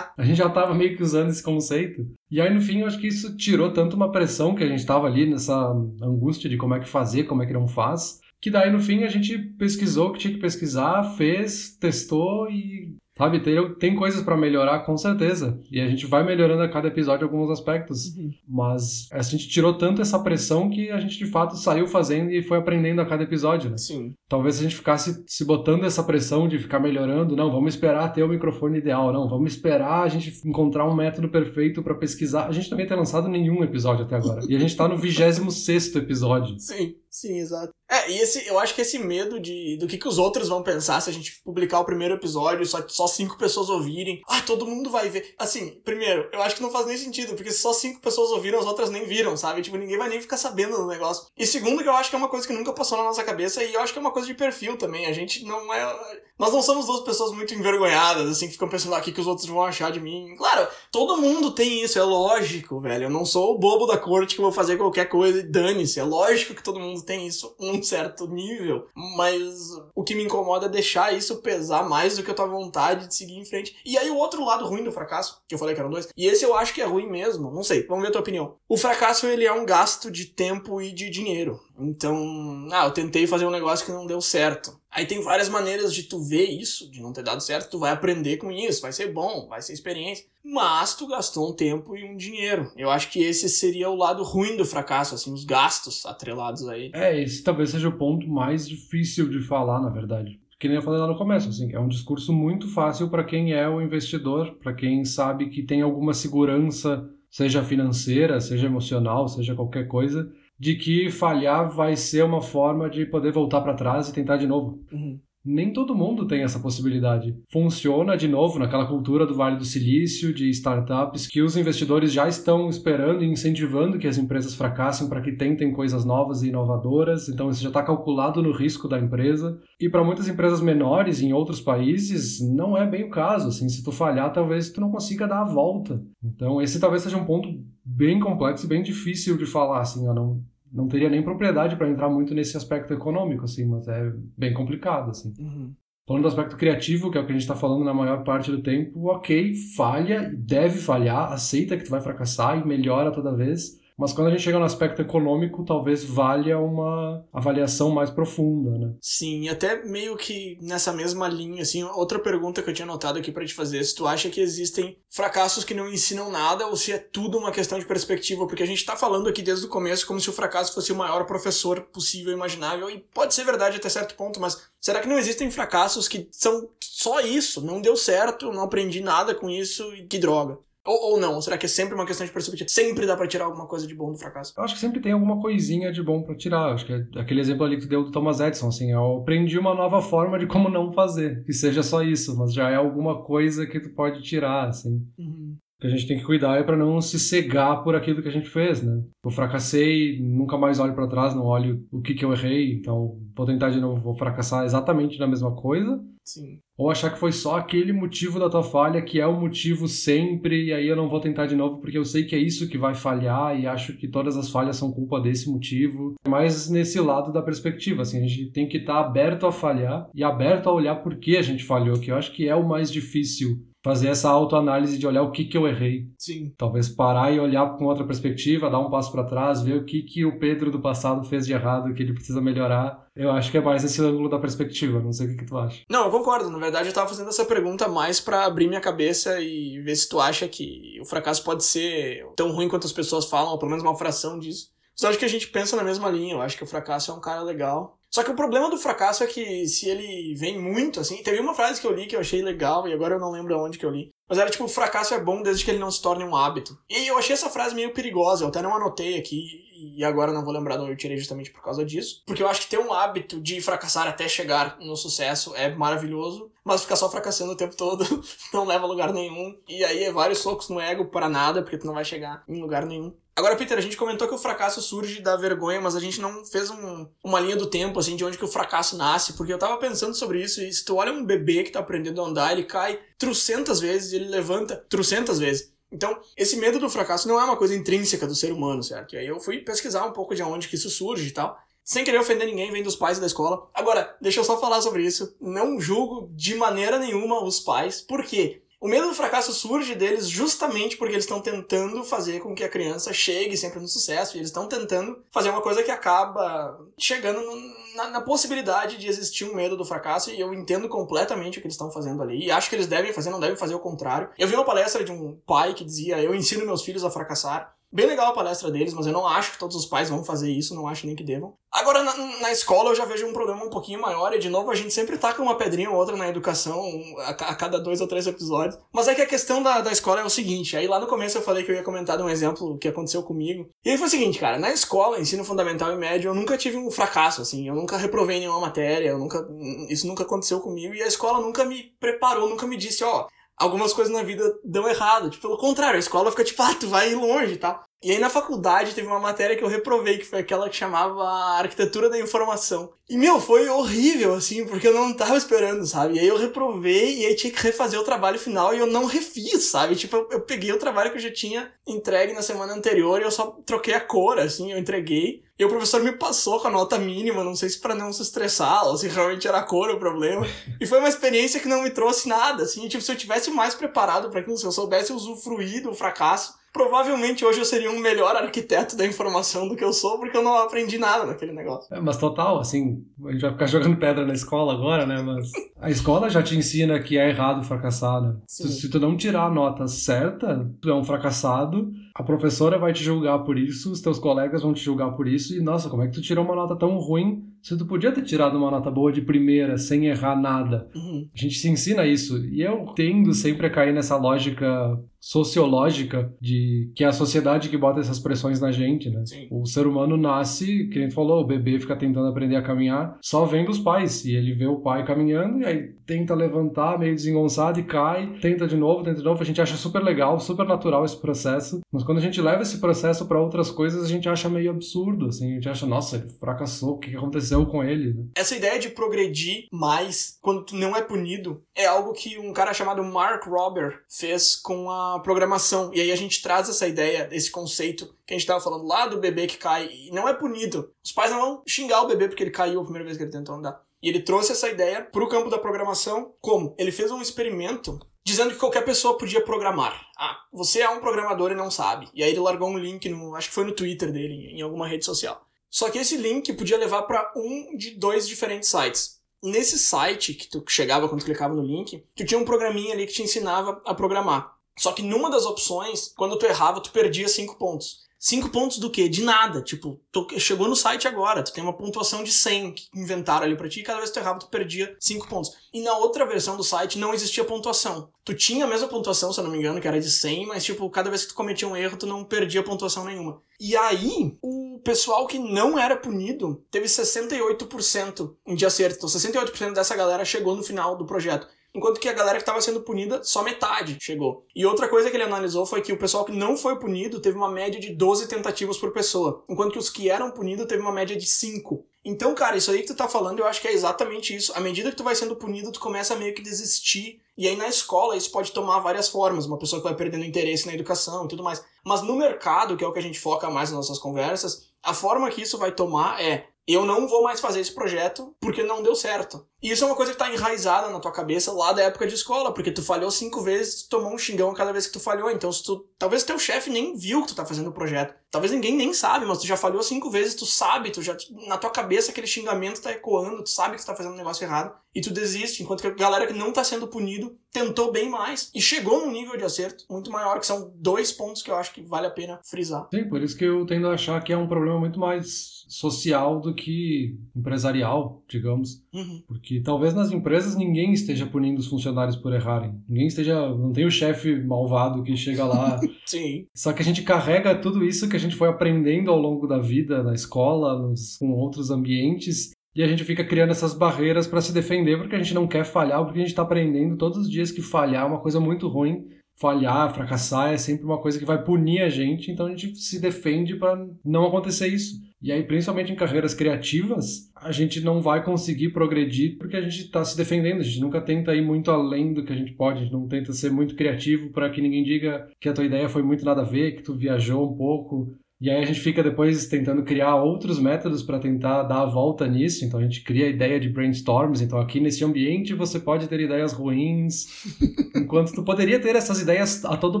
[0.18, 2.04] a gente já tava meio que usando esse conceito.
[2.28, 4.84] E aí, no fim, eu acho que isso tirou tanto uma pressão que a gente
[4.84, 5.70] tava ali nessa
[6.02, 9.04] angústia de como é que fazer, como é que não faz, que daí, no fim,
[9.04, 14.22] a gente pesquisou o que tinha que pesquisar, fez, testou e Sabe, tem, tem coisas
[14.22, 15.60] para melhorar, com certeza.
[15.70, 18.16] E a gente vai melhorando a cada episódio alguns aspectos.
[18.16, 18.30] Uhum.
[18.48, 22.42] Mas a gente tirou tanto essa pressão que a gente de fato saiu fazendo e
[22.42, 23.76] foi aprendendo a cada episódio, né?
[23.76, 24.14] Sim.
[24.26, 28.08] Talvez se a gente ficasse se botando essa pressão de ficar melhorando, não, vamos esperar
[28.10, 32.46] ter o microfone ideal, não, vamos esperar a gente encontrar um método perfeito para pesquisar.
[32.46, 34.40] A gente também tem lançado nenhum episódio até agora.
[34.48, 36.58] e a gente tá no 26 episódio.
[36.58, 36.94] Sim.
[37.10, 37.72] Sim, exato.
[37.90, 40.62] É, e esse, eu acho que esse medo de do que, que os outros vão
[40.62, 44.20] pensar se a gente publicar o primeiro episódio só, só cinco pessoas ouvirem.
[44.28, 45.34] Ah, todo mundo vai ver.
[45.36, 48.60] Assim, primeiro, eu acho que não faz nem sentido, porque se só cinco pessoas ouviram,
[48.60, 49.60] as outras nem viram, sabe?
[49.60, 51.26] Tipo, ninguém vai nem ficar sabendo do negócio.
[51.36, 53.64] E segundo, que eu acho que é uma coisa que nunca passou na nossa cabeça
[53.64, 55.06] e eu acho que é uma coisa de perfil também.
[55.06, 56.20] A gente não é.
[56.38, 59.20] Nós não somos duas pessoas muito envergonhadas, assim, que ficam pensando, ah, o que, que
[59.20, 60.34] os outros vão achar de mim.
[60.38, 63.04] Claro, todo mundo tem isso, é lógico, velho.
[63.04, 65.98] Eu não sou o bobo da corte que vou fazer qualquer coisa e dane-se.
[65.98, 68.86] É lógico que todo mundo tem isso num certo nível.
[68.94, 73.06] Mas o que me incomoda é deixar isso pesar mais do que a tua vontade
[73.08, 73.76] de seguir em frente.
[73.84, 76.26] E aí o outro lado ruim do fracasso, que eu falei que eram dois, e
[76.26, 77.50] esse eu acho que é ruim mesmo.
[77.50, 78.54] Não sei, vamos ver a tua opinião.
[78.68, 81.60] O fracasso, ele é um gasto de tempo e de dinheiro.
[81.78, 84.79] Então, ah, eu tentei fazer um negócio que não deu certo.
[84.92, 87.92] Aí tem várias maneiras de tu ver isso, de não ter dado certo, tu vai
[87.92, 90.26] aprender com isso, vai ser bom, vai ser experiência.
[90.44, 92.72] Mas tu gastou um tempo e um dinheiro.
[92.76, 96.76] Eu acho que esse seria o lado ruim do fracasso, assim, os gastos atrelados a
[96.76, 96.90] ele.
[96.94, 100.40] É, esse talvez seja o ponto mais difícil de falar, na verdade.
[100.58, 103.52] Que nem eu falei lá no começo, assim, é um discurso muito fácil para quem
[103.52, 109.54] é o investidor, para quem sabe que tem alguma segurança, seja financeira, seja emocional, seja
[109.54, 114.12] qualquer coisa, de que falhar vai ser uma forma de poder voltar para trás e
[114.12, 114.78] tentar de novo.
[114.92, 115.18] Uhum.
[115.42, 117.34] Nem todo mundo tem essa possibilidade.
[117.50, 122.28] Funciona de novo naquela cultura do Vale do Silício, de startups, que os investidores já
[122.28, 127.26] estão esperando e incentivando que as empresas fracassem para que tentem coisas novas e inovadoras.
[127.30, 129.58] Então isso já está calculado no risco da empresa.
[129.80, 133.48] E para muitas empresas menores em outros países, não é bem o caso.
[133.48, 136.02] Assim, se tu falhar, talvez tu não consiga dar a volta.
[136.22, 137.48] Então esse talvez seja um ponto
[137.82, 139.80] bem complexo e bem difícil de falar.
[139.80, 140.42] Assim, eu não,
[140.72, 145.10] não teria nem propriedade para entrar muito nesse aspecto econômico, assim, mas é bem complicado,
[145.10, 145.32] assim.
[145.38, 145.74] Uhum.
[146.06, 148.50] Falando do aspecto criativo, que é o que a gente está falando na maior parte
[148.50, 153.79] do tempo, ok, falha, deve falhar, aceita que tu vai fracassar e melhora toda vez,
[154.00, 158.94] mas quando a gente chega no aspecto econômico, talvez valha uma avaliação mais profunda, né?
[158.98, 163.30] Sim, até meio que nessa mesma linha, assim, outra pergunta que eu tinha notado aqui
[163.30, 166.92] para te fazer, se tu acha que existem fracassos que não ensinam nada ou se
[166.92, 170.06] é tudo uma questão de perspectiva, porque a gente tá falando aqui desde o começo
[170.06, 173.76] como se o fracasso fosse o maior professor possível e imaginável, e pode ser verdade
[173.76, 177.98] até certo ponto, mas será que não existem fracassos que são só isso, não deu
[177.98, 180.58] certo, não aprendi nada com isso e que droga?
[180.86, 181.40] Ou, ou não?
[181.40, 182.68] Será que é sempre uma questão de perspectiva?
[182.68, 184.54] Sempre dá para tirar alguma coisa de bom do fracasso?
[184.56, 186.72] Eu acho que sempre tem alguma coisinha de bom para tirar.
[186.72, 189.58] Acho que é aquele exemplo ali que tu deu do Thomas Edison, assim, eu aprendi
[189.58, 193.22] uma nova forma de como não fazer, que seja só isso, mas já é alguma
[193.22, 195.06] coisa que tu pode tirar, assim.
[195.18, 198.28] Uhum que a gente tem que cuidar é para não se cegar por aquilo que
[198.28, 199.02] a gente fez, né?
[199.24, 203.18] Eu fracassei, nunca mais olho para trás, não olho o que que eu errei, então
[203.34, 205.98] vou tentar de novo, vou fracassar exatamente na mesma coisa.
[206.22, 206.58] Sim.
[206.78, 210.66] Ou achar que foi só aquele motivo da tua falha que é o motivo sempre
[210.66, 212.78] e aí eu não vou tentar de novo porque eu sei que é isso que
[212.78, 216.14] vai falhar e acho que todas as falhas são culpa desse motivo.
[216.28, 220.08] Mas nesse lado da perspectiva, assim, a gente tem que estar tá aberto a falhar
[220.14, 222.68] e aberto a olhar por que a gente falhou, que eu acho que é o
[222.68, 226.08] mais difícil fazer essa autoanálise de olhar o que que eu errei.
[226.18, 226.52] Sim.
[226.56, 230.02] Talvez parar e olhar com outra perspectiva, dar um passo para trás, ver o que
[230.02, 233.06] que o Pedro do passado fez de errado, que ele precisa melhorar.
[233.14, 235.56] Eu acho que é mais esse ângulo da perspectiva, não sei o que, que tu
[235.58, 235.82] acha.
[235.90, 236.50] Não, eu concordo.
[236.50, 240.08] Na verdade, eu tava fazendo essa pergunta mais para abrir minha cabeça e ver se
[240.08, 243.70] tu acha que o fracasso pode ser tão ruim quanto as pessoas falam, ou pelo
[243.70, 244.70] menos uma fração disso.
[245.02, 246.34] Eu acho que a gente pensa na mesma linha.
[246.34, 247.98] Eu acho que o fracasso é um cara legal.
[248.10, 251.22] Só que o problema do fracasso é que se ele vem muito, assim.
[251.22, 253.54] Teve uma frase que eu li que eu achei legal, e agora eu não lembro
[253.54, 254.10] aonde que eu li.
[254.28, 256.78] Mas era tipo, o fracasso é bom desde que ele não se torne um hábito.
[256.88, 260.44] E eu achei essa frase meio perigosa, eu até não anotei aqui, e agora não
[260.44, 262.22] vou lembrar de onde eu tirei justamente por causa disso.
[262.26, 266.50] Porque eu acho que ter um hábito de fracassar até chegar no sucesso é maravilhoso,
[266.64, 268.04] mas ficar só fracassando o tempo todo
[268.52, 269.58] não leva a lugar nenhum.
[269.68, 272.60] E aí é vários socos no ego para nada, porque tu não vai chegar em
[272.60, 273.14] lugar nenhum.
[273.34, 276.44] Agora, Peter, a gente comentou que o fracasso surge da vergonha, mas a gente não
[276.44, 279.58] fez um, uma linha do tempo, assim, de onde que o fracasso nasce, porque eu
[279.58, 282.52] tava pensando sobre isso, e se tu olha um bebê que tá aprendendo a andar,
[282.52, 285.72] ele cai trocentas vezes, ele levanta trocentas vezes.
[285.92, 289.14] Então, esse medo do fracasso não é uma coisa intrínseca do ser humano, certo?
[289.14, 291.58] E aí eu fui pesquisar um pouco de onde que isso surge e tal.
[291.82, 293.68] Sem querer ofender ninguém, vem dos pais e da escola.
[293.74, 295.34] Agora, deixa eu só falar sobre isso.
[295.40, 298.00] Não julgo de maneira nenhuma os pais.
[298.00, 298.59] Por quê?
[298.80, 302.68] O medo do fracasso surge deles justamente porque eles estão tentando fazer com que a
[302.68, 304.34] criança chegue sempre no sucesso.
[304.34, 307.56] E eles estão tentando fazer uma coisa que acaba chegando no,
[307.94, 310.30] na, na, possibilidade de existir um medo do fracasso.
[310.30, 312.46] E eu entendo completamente o que eles estão fazendo ali.
[312.46, 314.30] E acho que eles devem fazer, não devem fazer o contrário.
[314.38, 317.76] Eu vi uma palestra de um pai que dizia: Eu ensino meus filhos a fracassar.
[317.92, 320.48] Bem legal a palestra deles, mas eu não acho que todos os pais vão fazer
[320.48, 321.54] isso, não acho nem que devam.
[321.72, 324.70] Agora, na, na escola, eu já vejo um problema um pouquinho maior, e de novo,
[324.70, 326.80] a gente sempre taca uma pedrinha ou outra na educação
[327.18, 328.78] a, a cada dois ou três episódios.
[328.92, 331.38] Mas é que a questão da, da escola é o seguinte: aí lá no começo
[331.38, 333.68] eu falei que eu ia comentar de um exemplo que aconteceu comigo.
[333.84, 336.76] E aí foi o seguinte, cara, na escola, ensino fundamental e médio, eu nunca tive
[336.76, 339.48] um fracasso, assim, eu nunca reprovei nenhuma matéria, eu nunca.
[339.88, 343.26] Isso nunca aconteceu comigo, e a escola nunca me preparou, nunca me disse, ó.
[343.60, 345.30] Algumas coisas na vida dão errado.
[345.30, 347.84] Tipo, pelo contrário, a escola fica tipo, ah, tu vai longe e tal.
[348.02, 351.22] E aí na faculdade teve uma matéria que eu reprovei, que foi aquela que chamava
[351.58, 352.92] Arquitetura da Informação.
[353.10, 356.14] E, meu, foi horrível, assim, porque eu não tava esperando, sabe?
[356.14, 359.04] E aí eu reprovei e aí tinha que refazer o trabalho final e eu não
[359.04, 359.96] refiz, sabe?
[359.96, 363.24] Tipo, eu, eu peguei o trabalho que eu já tinha entregue na semana anterior e
[363.24, 365.42] eu só troquei a cor, assim, eu entreguei.
[365.58, 368.22] E o professor me passou com a nota mínima, não sei se para não se
[368.22, 370.46] estressar ou se realmente era a cor o problema.
[370.80, 373.74] E foi uma experiência que não me trouxe nada, assim, tipo, se eu tivesse mais
[373.74, 378.36] preparado para aquilo, se eu soubesse usufruir do fracasso, provavelmente hoje eu seria um melhor
[378.36, 381.94] arquiteto da informação do que eu sou, porque eu não aprendi nada naquele negócio.
[381.94, 385.22] É, mas total, assim, a gente vai ficar jogando pedra na escola agora, né?
[385.22, 385.50] Mas
[385.80, 388.36] a escola já te ensina que é errado fracassar, né?
[388.48, 391.90] Se, se tu não tirar a nota certa, tu é um fracassado,
[392.20, 395.56] a professora vai te julgar por isso, os teus colegas vão te julgar por isso,
[395.56, 398.22] e nossa, como é que tu tirou uma nota tão ruim se tu podia ter
[398.22, 400.88] tirado uma nota boa de primeira, sem errar nada?
[400.94, 401.28] Uhum.
[401.34, 402.42] A gente se ensina isso.
[402.46, 407.76] E eu tendo sempre a cair nessa lógica sociológica de que é a sociedade que
[407.76, 409.22] bota essas pressões na gente, né?
[409.26, 409.46] Sim.
[409.50, 413.18] O ser humano nasce, que a gente falou, o bebê fica tentando aprender a caminhar,
[413.22, 414.24] só vendo os pais.
[414.24, 418.66] E ele vê o pai caminhando e aí tenta levantar, meio desengonçado e cai, tenta
[418.66, 419.42] de novo, tenta de novo.
[419.42, 421.80] A gente acha super legal, super natural esse processo.
[421.92, 425.26] Mas quando a gente leva esse processo para outras coisas, a gente acha meio absurdo,
[425.26, 425.52] assim.
[425.52, 428.28] A gente acha, nossa, ele fracassou, o que aconteceu com ele?
[428.34, 432.74] Essa ideia de progredir mais quando tu não é punido é algo que um cara
[432.74, 435.92] chamado Mark Robert fez com a programação.
[435.94, 439.06] E aí a gente traz essa ideia, esse conceito que a gente estava falando lá
[439.06, 440.90] do bebê que cai e não é punido.
[441.04, 443.30] Os pais não vão xingar o bebê porque ele caiu a primeira vez que ele
[443.30, 443.80] tentou andar.
[444.02, 446.32] E ele trouxe essa ideia para o campo da programação.
[446.40, 446.74] Como?
[446.78, 448.00] Ele fez um experimento
[448.30, 450.08] dizendo que qualquer pessoa podia programar.
[450.16, 452.08] Ah, você é um programador e não sabe.
[452.14, 454.86] E aí ele largou um link no, acho que foi no Twitter dele, em alguma
[454.86, 455.44] rede social.
[455.68, 459.20] Só que esse link podia levar para um de dois diferentes sites.
[459.42, 463.06] Nesse site que tu chegava quando tu clicava no link, tu tinha um programinha ali
[463.06, 464.56] que te ensinava a programar.
[464.80, 468.08] Só que numa das opções, quando tu errava, tu perdia 5 pontos.
[468.18, 469.10] Cinco pontos do quê?
[469.10, 469.60] De nada.
[469.62, 470.00] Tipo,
[470.38, 473.80] chegou no site agora, tu tem uma pontuação de 100 que inventaram ali pra ti
[473.80, 475.52] e cada vez que tu errava, tu perdia cinco pontos.
[475.72, 478.10] E na outra versão do site não existia pontuação.
[478.24, 480.64] Tu tinha a mesma pontuação, se eu não me engano, que era de 100, mas
[480.64, 483.40] tipo, cada vez que tu cometia um erro, tu não perdia pontuação nenhuma.
[483.58, 488.96] E aí, o pessoal que não era punido teve 68% de acerto.
[488.96, 492.60] Então, 68% dessa galera chegou no final do projeto enquanto que a galera que estava
[492.60, 494.44] sendo punida, só metade chegou.
[494.54, 497.36] E outra coisa que ele analisou foi que o pessoal que não foi punido teve
[497.36, 500.92] uma média de 12 tentativas por pessoa, enquanto que os que eram punidos teve uma
[500.92, 501.84] média de 5.
[502.04, 504.52] Então, cara, isso aí que tu tá falando, eu acho que é exatamente isso.
[504.54, 507.20] À medida que tu vai sendo punido, tu começa a meio que desistir.
[507.36, 510.66] E aí na escola isso pode tomar várias formas, uma pessoa que vai perdendo interesse
[510.66, 511.62] na educação e tudo mais.
[511.84, 514.94] Mas no mercado, que é o que a gente foca mais nas nossas conversas, a
[514.94, 518.82] forma que isso vai tomar é eu não vou mais fazer esse projeto porque não
[518.82, 519.46] deu certo.
[519.62, 522.14] E isso é uma coisa que tá enraizada na tua cabeça lá da época de
[522.14, 525.30] escola, porque tu falhou cinco vezes, tu tomou um xingão cada vez que tu falhou.
[525.30, 525.86] Então, se tu.
[525.98, 528.14] Talvez teu chefe nem viu que tu tá fazendo o projeto.
[528.30, 531.14] Talvez ninguém nem sabe, mas tu já falhou cinco vezes, tu sabe, tu já.
[531.46, 534.44] Na tua cabeça aquele xingamento tá ecoando, tu sabe que tu tá fazendo um negócio
[534.44, 534.72] errado.
[534.94, 538.50] E tu desiste, enquanto que a galera que não tá sendo punido tentou bem mais.
[538.54, 541.72] E chegou num nível de acerto muito maior, que são dois pontos que eu acho
[541.74, 542.88] que vale a pena frisar.
[542.92, 546.40] Sim, por isso que eu tendo a achar que é um problema muito mais social
[546.40, 548.82] do que empresarial, digamos.
[548.92, 549.22] Uhum.
[549.28, 552.74] Porque talvez nas empresas ninguém esteja punindo os funcionários por errarem.
[552.88, 553.48] Ninguém esteja.
[553.54, 555.78] Não tem o chefe malvado que chega lá.
[556.04, 556.46] Sim.
[556.52, 559.58] Só que a gente carrega tudo isso que a gente foi aprendendo ao longo da
[559.58, 562.50] vida, na escola, nos, com outros ambientes.
[562.74, 565.64] E a gente fica criando essas barreiras para se defender porque a gente não quer
[565.64, 568.68] falhar, porque a gente está aprendendo todos os dias que falhar é uma coisa muito
[568.68, 569.08] ruim.
[569.40, 573.00] Falhar, fracassar é sempre uma coisa que vai punir a gente, então a gente se
[573.00, 575.00] defende para não acontecer isso.
[575.22, 579.84] E aí, principalmente em carreiras criativas, a gente não vai conseguir progredir porque a gente
[579.84, 580.60] está se defendendo.
[580.60, 582.80] A gente nunca tenta ir muito além do que a gente pode.
[582.80, 585.88] A gente não tenta ser muito criativo para que ninguém diga que a tua ideia
[585.88, 588.14] foi muito nada a ver, que tu viajou um pouco.
[588.40, 592.26] E aí a gente fica depois tentando criar outros métodos para tentar dar a volta
[592.26, 592.64] nisso.
[592.64, 594.40] Então a gente cria a ideia de brainstorms.
[594.40, 597.26] Então aqui nesse ambiente você pode ter ideias ruins,
[597.94, 600.00] enquanto tu poderia ter essas ideias a todo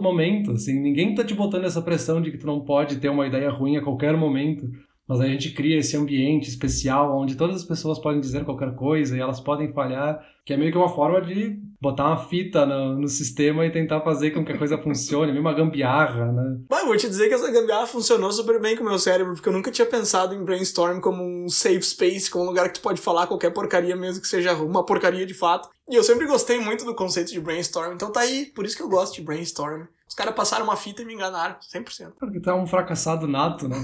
[0.00, 0.52] momento.
[0.52, 3.50] Assim, ninguém tá te botando essa pressão de que tu não pode ter uma ideia
[3.50, 4.70] ruim a qualquer momento.
[5.06, 9.14] Mas a gente cria esse ambiente especial onde todas as pessoas podem dizer qualquer coisa
[9.14, 12.98] e elas podem falhar, que é meio que uma forma de botar uma fita no,
[12.98, 16.60] no sistema e tentar fazer com que a coisa funcione, meio uma gambiarra, né?
[16.70, 19.48] Mas vou te dizer que essa gambiarra funcionou super bem com o meu cérebro, porque
[19.48, 22.82] eu nunca tinha pensado em brainstorm como um safe space, como um lugar que tu
[22.82, 25.70] pode falar qualquer porcaria, mesmo que seja uma porcaria de fato.
[25.88, 28.82] E eu sempre gostei muito do conceito de brainstorm, então tá aí, por isso que
[28.82, 29.86] eu gosto de brainstorm.
[30.06, 32.12] Os caras passaram uma fita e me enganaram, 100%.
[32.18, 33.76] Porque tu é um fracassado nato, né?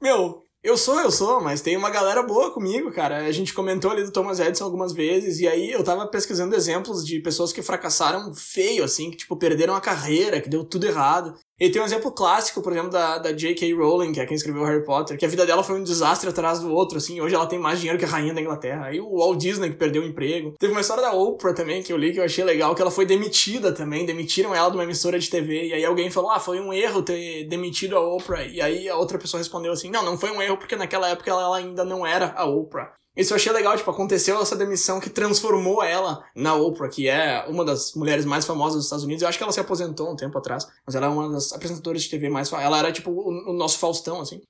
[0.00, 3.26] Meu, eu sou, eu sou, mas tem uma galera boa comigo, cara.
[3.26, 7.04] A gente comentou ali do Thomas Edison algumas vezes, e aí eu tava pesquisando exemplos
[7.04, 11.34] de pessoas que fracassaram feio, assim, que, tipo, perderam a carreira, que deu tudo errado.
[11.62, 13.72] E tem um exemplo clássico, por exemplo, da, da J.K.
[13.72, 16.58] Rowling, que é quem escreveu Harry Potter, que a vida dela foi um desastre atrás
[16.58, 17.20] do outro, assim.
[17.20, 18.86] Hoje ela tem mais dinheiro que a rainha da Inglaterra.
[18.86, 20.56] Aí o Walt Disney, que perdeu o emprego.
[20.58, 22.90] Teve uma história da Oprah também, que eu li, que eu achei legal, que ela
[22.90, 24.04] foi demitida também.
[24.04, 25.68] Demitiram ela de uma emissora de TV.
[25.68, 28.44] E aí alguém falou, ah, foi um erro ter demitido a Oprah.
[28.44, 31.30] E aí a outra pessoa respondeu assim, não, não foi um erro, porque naquela época
[31.30, 32.92] ela ainda não era a Oprah.
[33.16, 37.44] Isso eu achei legal, tipo, aconteceu essa demissão que transformou ela na Oprah, que é
[37.46, 39.22] uma das mulheres mais famosas dos Estados Unidos.
[39.22, 42.02] Eu acho que ela se aposentou um tempo atrás, mas ela é uma das apresentadoras
[42.02, 42.66] de TV mais famosas.
[42.66, 44.40] Ela era, tipo, o, o nosso Faustão, assim.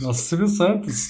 [0.00, 1.08] Nossa, Silvio Santos.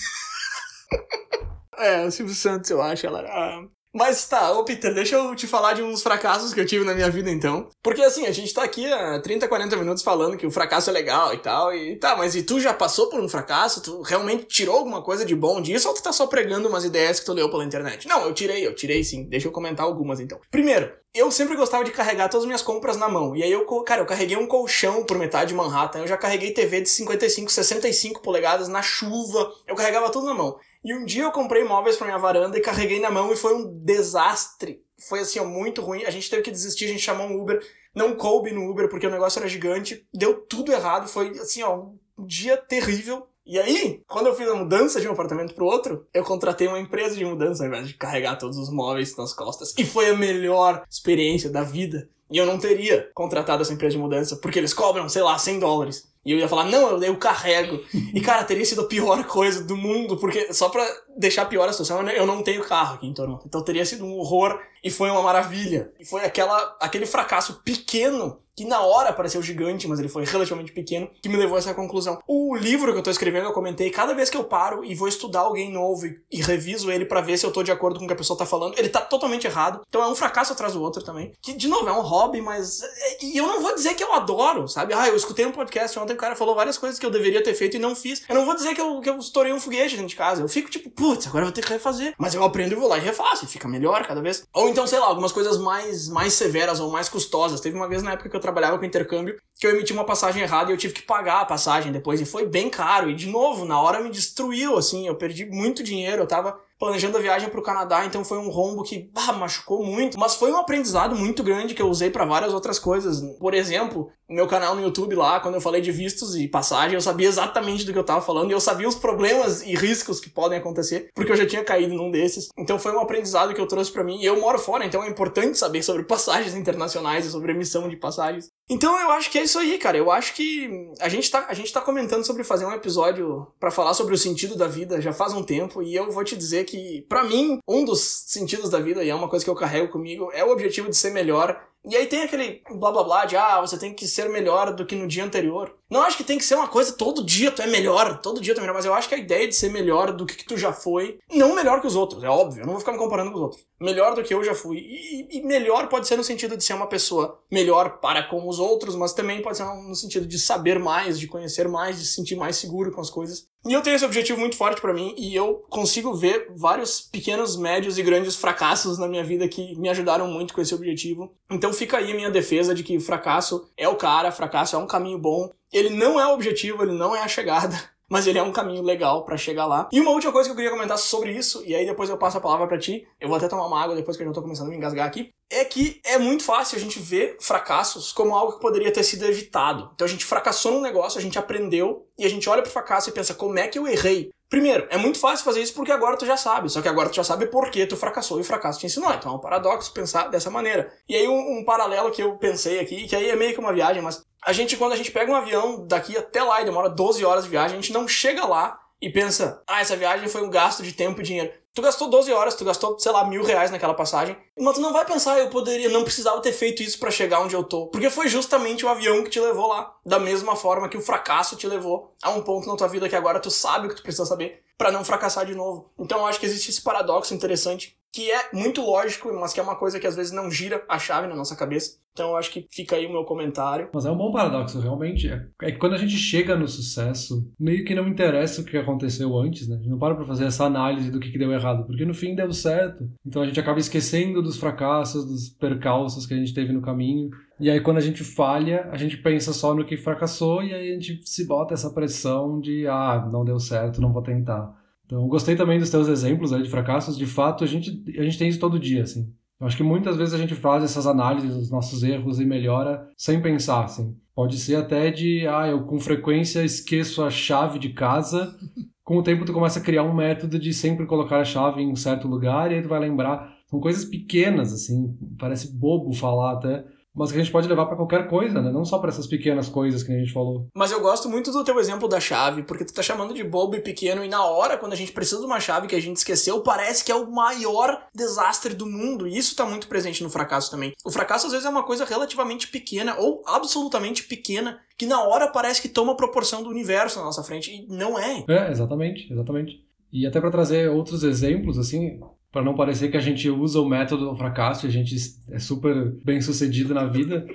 [1.78, 3.07] é, o Silvio Santos, eu acho.
[3.07, 6.66] Ela era mas tá, ô Peter, deixa eu te falar de uns fracassos que eu
[6.66, 7.68] tive na minha vida então.
[7.82, 10.93] Porque assim, a gente tá aqui há 30, 40 minutos falando que o fracasso é
[10.93, 13.82] legal e tal, e tá, mas e tu já passou por um fracasso?
[13.82, 17.20] Tu realmente tirou alguma coisa de bom disso ou tu tá só pregando umas ideias
[17.20, 18.09] que tu leu pela internet?
[18.09, 19.24] Não, eu tirei, eu tirei sim.
[19.24, 20.40] Deixa eu comentar algumas então.
[20.51, 23.36] Primeiro, eu sempre gostava de carregar todas as minhas compras na mão.
[23.36, 26.53] E aí eu, cara, eu carreguei um colchão por metade de Manhattan, eu já carreguei
[26.53, 30.59] TV de 55, 65 polegadas na chuva, eu carregava tudo na mão.
[30.85, 33.55] E um dia eu comprei móveis para minha varanda e carreguei na mão e foi
[33.55, 34.83] um desastre.
[34.99, 36.05] Foi assim, ó, muito ruim.
[36.05, 37.64] A gente teve que desistir, a gente chamou um Uber.
[37.95, 40.07] Não coube no Uber porque o negócio era gigante.
[40.12, 41.09] Deu tudo errado.
[41.09, 41.85] Foi assim, ó,
[42.18, 43.26] um dia terrível.
[43.45, 46.78] E aí, quando eu fiz a mudança de um apartamento pro outro, eu contratei uma
[46.78, 49.74] empresa de mudança ao invés de carregar todos os móveis nas costas.
[49.76, 52.09] E foi a melhor experiência da vida.
[52.30, 55.59] E eu não teria contratado essa empresa de mudança, porque eles cobram, sei lá, 100
[55.59, 56.11] dólares.
[56.25, 57.81] E eu ia falar, não, eu, eu carrego.
[58.14, 61.72] E, cara, teria sido a pior coisa do mundo, porque só pra deixar pior a
[61.72, 63.44] situação, eu não tenho carro aqui em Toronto.
[63.46, 65.92] Então teria sido um horror e foi uma maravilha.
[65.98, 70.72] E foi aquela, aquele fracasso pequeno que na hora pareceu gigante, mas ele foi relativamente
[70.72, 72.18] pequeno, que me levou a essa conclusão.
[72.26, 75.08] O livro que eu tô escrevendo, eu comentei, cada vez que eu paro e vou
[75.08, 78.04] estudar alguém novo e, e reviso ele para ver se eu tô de acordo com
[78.04, 79.80] o que a pessoa tá falando, ele tá totalmente errado.
[79.88, 81.32] Então é um fracasso atrás do outro também.
[81.40, 82.82] Que, de novo, é um hobby, mas.
[83.22, 84.92] E eu não vou dizer que eu adoro, sabe?
[84.92, 87.54] Ah, eu escutei um podcast ontem, o cara falou várias coisas que eu deveria ter
[87.54, 88.22] feito e não fiz.
[88.28, 90.42] Eu não vou dizer que eu, que eu estourei um foguete dentro de casa.
[90.42, 92.14] Eu fico tipo, putz, agora eu vou ter que refazer.
[92.16, 94.46] Mas eu aprendo e vou lá e refaço, e fica melhor cada vez.
[94.55, 97.61] Ou então, sei lá, algumas coisas mais, mais severas ou mais custosas.
[97.61, 100.42] Teve uma vez na época que eu trabalhava com intercâmbio que eu emiti uma passagem
[100.42, 103.28] errada e eu tive que pagar a passagem depois e foi bem caro e de
[103.28, 107.49] novo na hora me destruiu assim eu perdi muito dinheiro eu tava planejando a viagem
[107.49, 111.14] para o Canadá, então foi um rombo que bah, machucou muito, mas foi um aprendizado
[111.14, 113.22] muito grande que eu usei para várias outras coisas.
[113.39, 116.95] Por exemplo, no meu canal no YouTube lá, quando eu falei de vistos e passagem,
[116.95, 120.18] eu sabia exatamente do que eu tava falando e eu sabia os problemas e riscos
[120.18, 122.49] que podem acontecer, porque eu já tinha caído num desses.
[122.59, 124.20] Então foi um aprendizado que eu trouxe para mim.
[124.20, 127.97] E eu moro fora, então é importante saber sobre passagens internacionais e sobre emissão de
[127.97, 128.49] passagens.
[128.68, 129.99] Então eu acho que é isso aí, cara.
[129.99, 133.70] Eu acho que a gente tá, a gente tá comentando sobre fazer um episódio para
[133.70, 136.64] falar sobre o sentido da vida já faz um tempo e eu vou te dizer
[136.64, 136.72] que
[137.09, 140.31] para mim um dos sentidos da vida e é uma coisa que eu carrego comigo
[140.33, 143.61] é o objetivo de ser melhor e aí tem aquele blá blá blá de ah,
[143.61, 145.77] você tem que ser melhor do que no dia anterior.
[145.93, 148.55] Não acho que tem que ser uma coisa todo dia tu é melhor, todo dia
[148.55, 150.47] tu é melhor, mas eu acho que a ideia de ser melhor do que, que
[150.47, 152.99] tu já foi, não melhor que os outros, é óbvio, eu não vou ficar me
[152.99, 153.66] comparando com os outros.
[153.78, 154.78] Melhor do que eu já fui.
[154.78, 158.59] E, e melhor pode ser no sentido de ser uma pessoa melhor para com os
[158.59, 162.14] outros, mas também pode ser no sentido de saber mais, de conhecer mais, de se
[162.14, 163.47] sentir mais seguro com as coisas.
[163.66, 167.57] E eu tenho esse objetivo muito forte para mim e eu consigo ver vários pequenos,
[167.57, 171.32] médios e grandes fracassos na minha vida que me ajudaram muito com esse objetivo.
[171.51, 174.86] Então fica aí a minha defesa de que fracasso é o cara, fracasso é um
[174.86, 175.51] caminho bom.
[175.73, 177.75] Ele não é o objetivo, ele não é a chegada,
[178.09, 179.89] mas ele é um caminho legal para chegar lá.
[179.91, 182.37] E uma última coisa que eu queria comentar sobre isso, e aí depois eu passo
[182.37, 184.43] a palavra para ti, eu vou até tomar uma água depois que eu já tô
[184.43, 188.35] começando a me engasgar aqui, é que é muito fácil a gente ver fracassos como
[188.35, 189.91] algo que poderia ter sido evitado.
[189.95, 193.09] Então a gente fracassou num negócio, a gente aprendeu, e a gente olha pro fracasso
[193.09, 194.31] e pensa, como é que eu errei?
[194.53, 196.68] Primeiro, é muito fácil fazer isso porque agora tu já sabe.
[196.68, 199.11] Só que agora tu já sabe por que tu fracassou e o fracasso te ensinou.
[199.14, 200.92] Então é um paradoxo pensar dessa maneira.
[201.09, 203.72] E aí um, um, paralelo que eu pensei aqui, que aí é meio que uma
[203.72, 206.90] viagem, mas a gente, quando a gente pega um avião daqui até lá e demora
[206.90, 210.42] 12 horas de viagem, a gente não chega lá e pensa, ah, essa viagem foi
[210.42, 211.50] um gasto de tempo e dinheiro.
[211.75, 214.37] Tu gastou 12 horas, tu gastou, sei lá, mil reais naquela passagem.
[214.59, 217.55] Mas tu não vai pensar, eu poderia, não precisava ter feito isso para chegar onde
[217.55, 217.87] eu tô.
[217.87, 219.95] Porque foi justamente o avião que te levou lá.
[220.05, 223.16] Da mesma forma que o fracasso te levou a um ponto na tua vida que
[223.16, 225.91] agora tu sabe o que tu precisa saber para não fracassar de novo.
[225.99, 229.62] Então eu acho que existe esse paradoxo interessante que é muito lógico, mas que é
[229.62, 231.96] uma coisa que às vezes não gira a chave na nossa cabeça.
[232.12, 233.88] Então eu acho que fica aí o meu comentário.
[233.90, 235.28] Mas é um bom paradoxo, realmente.
[235.62, 239.34] É que quando a gente chega no sucesso, meio que não interessa o que aconteceu
[239.38, 239.76] antes, né?
[239.76, 242.34] A gente não para pra fazer essa análise do que, deu errado, porque no fim
[242.34, 243.08] deu certo.
[243.24, 247.30] Então a gente acaba esquecendo dos fracassos, dos percalços que a gente teve no caminho.
[247.58, 250.90] E aí quando a gente falha, a gente pensa só no que fracassou e aí
[250.90, 254.82] a gente se bota essa pressão de ah, não deu certo, não vou tentar.
[255.12, 257.18] Então, gostei também dos teus exemplos aí de fracassos.
[257.18, 259.30] De fato, a gente, a gente tem isso todo dia, assim.
[259.60, 263.06] Eu acho que muitas vezes a gente faz essas análises dos nossos erros e melhora
[263.14, 264.16] sem pensar, assim.
[264.34, 268.56] Pode ser até de, ah, eu com frequência esqueço a chave de casa.
[269.04, 271.90] Com o tempo tu começa a criar um método de sempre colocar a chave em
[271.90, 273.52] um certo lugar e aí tu vai lembrar.
[273.66, 276.84] São coisas pequenas, assim, parece bobo falar até,
[277.14, 278.70] mas que a gente pode levar para qualquer coisa, né?
[278.70, 280.68] Não só para essas pequenas coisas que a gente falou.
[280.74, 283.76] Mas eu gosto muito do teu exemplo da chave, porque tu tá chamando de bobo
[283.76, 286.16] e pequeno e na hora quando a gente precisa de uma chave que a gente
[286.16, 289.26] esqueceu, parece que é o maior desastre do mundo.
[289.26, 290.92] E isso tá muito presente no fracasso também.
[291.04, 295.48] O fracasso às vezes é uma coisa relativamente pequena ou absolutamente pequena que na hora
[295.48, 298.44] parece que toma proporção do universo na nossa frente e não é.
[298.48, 299.84] É, exatamente, exatamente.
[300.12, 302.20] E até para trazer outros exemplos assim,
[302.53, 305.16] para não parecer que a gente usa o método do fracasso e a gente
[305.50, 307.46] é super bem sucedido na vida.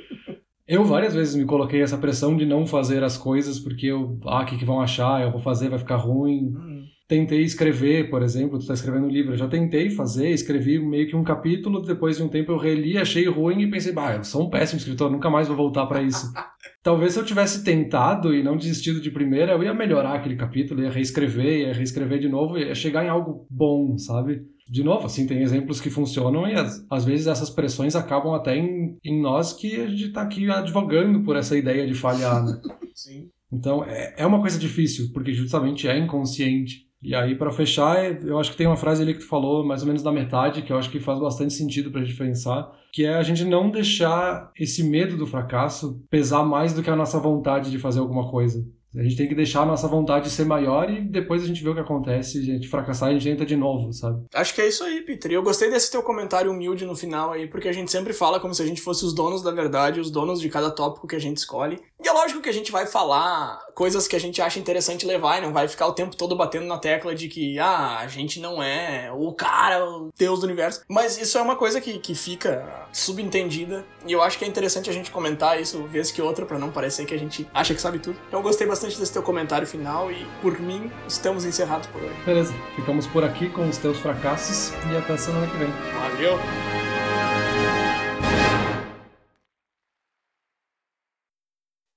[0.67, 4.41] Eu várias vezes me coloquei essa pressão de não fazer as coisas porque eu, ah,
[4.41, 5.21] o que, que vão achar?
[5.21, 6.47] Eu vou fazer, vai ficar ruim.
[6.47, 6.83] Uhum.
[7.07, 11.07] Tentei escrever, por exemplo, tu tá escrevendo um livro, eu já tentei fazer, escrevi meio
[11.07, 14.25] que um capítulo, depois de um tempo eu reli, achei ruim e pensei, bah, eu
[14.25, 16.29] sou um péssimo escritor, nunca mais vou voltar para isso.
[16.83, 20.83] Talvez se eu tivesse tentado e não desistido de primeira, eu ia melhorar aquele capítulo,
[20.83, 24.41] ia reescrever, ia reescrever de novo, ia chegar em algo bom, sabe?
[24.69, 28.55] De novo, assim, tem exemplos que funcionam e às, às vezes essas pressões acabam até
[28.57, 32.59] em, em nós que a gente está aqui advogando por essa ideia de falhar, né?
[32.93, 33.29] Sim.
[33.51, 36.87] Então, é, é uma coisa difícil, porque justamente é inconsciente.
[37.01, 39.81] E aí, para fechar, eu acho que tem uma frase ali que tu falou, mais
[39.81, 43.05] ou menos da metade, que eu acho que faz bastante sentido pra gente pensar, que
[43.05, 47.19] é a gente não deixar esse medo do fracasso pesar mais do que a nossa
[47.19, 48.65] vontade de fazer alguma coisa.
[48.97, 51.69] A gente tem que deixar a nossa vontade ser maior e depois a gente vê
[51.69, 54.25] o que acontece, a gente fracassar a gente entra de novo, sabe?
[54.33, 55.31] Acho que é isso aí, Peter.
[55.31, 58.53] Eu gostei desse teu comentário humilde no final aí, porque a gente sempre fala como
[58.53, 61.19] se a gente fosse os donos da verdade, os donos de cada tópico que a
[61.19, 61.79] gente escolhe.
[62.03, 65.37] E é lógico que a gente vai falar coisas que a gente acha interessante levar
[65.37, 68.39] e não vai ficar o tempo todo batendo na tecla de que, ah, a gente
[68.39, 70.81] não é o cara, o deus do universo.
[70.89, 74.89] Mas isso é uma coisa que, que fica subentendida e eu acho que é interessante
[74.89, 77.79] a gente comentar isso vez que outra para não parecer que a gente acha que
[77.79, 78.17] sabe tudo.
[78.27, 82.15] Então eu gostei bastante desse teu comentário final e, por mim, estamos encerrados por hoje.
[82.25, 85.69] Beleza, ficamos por aqui com os teus fracassos e até semana que vem.
[85.69, 86.39] Valeu!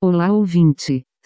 [0.03, 1.10] Olá ouvinte!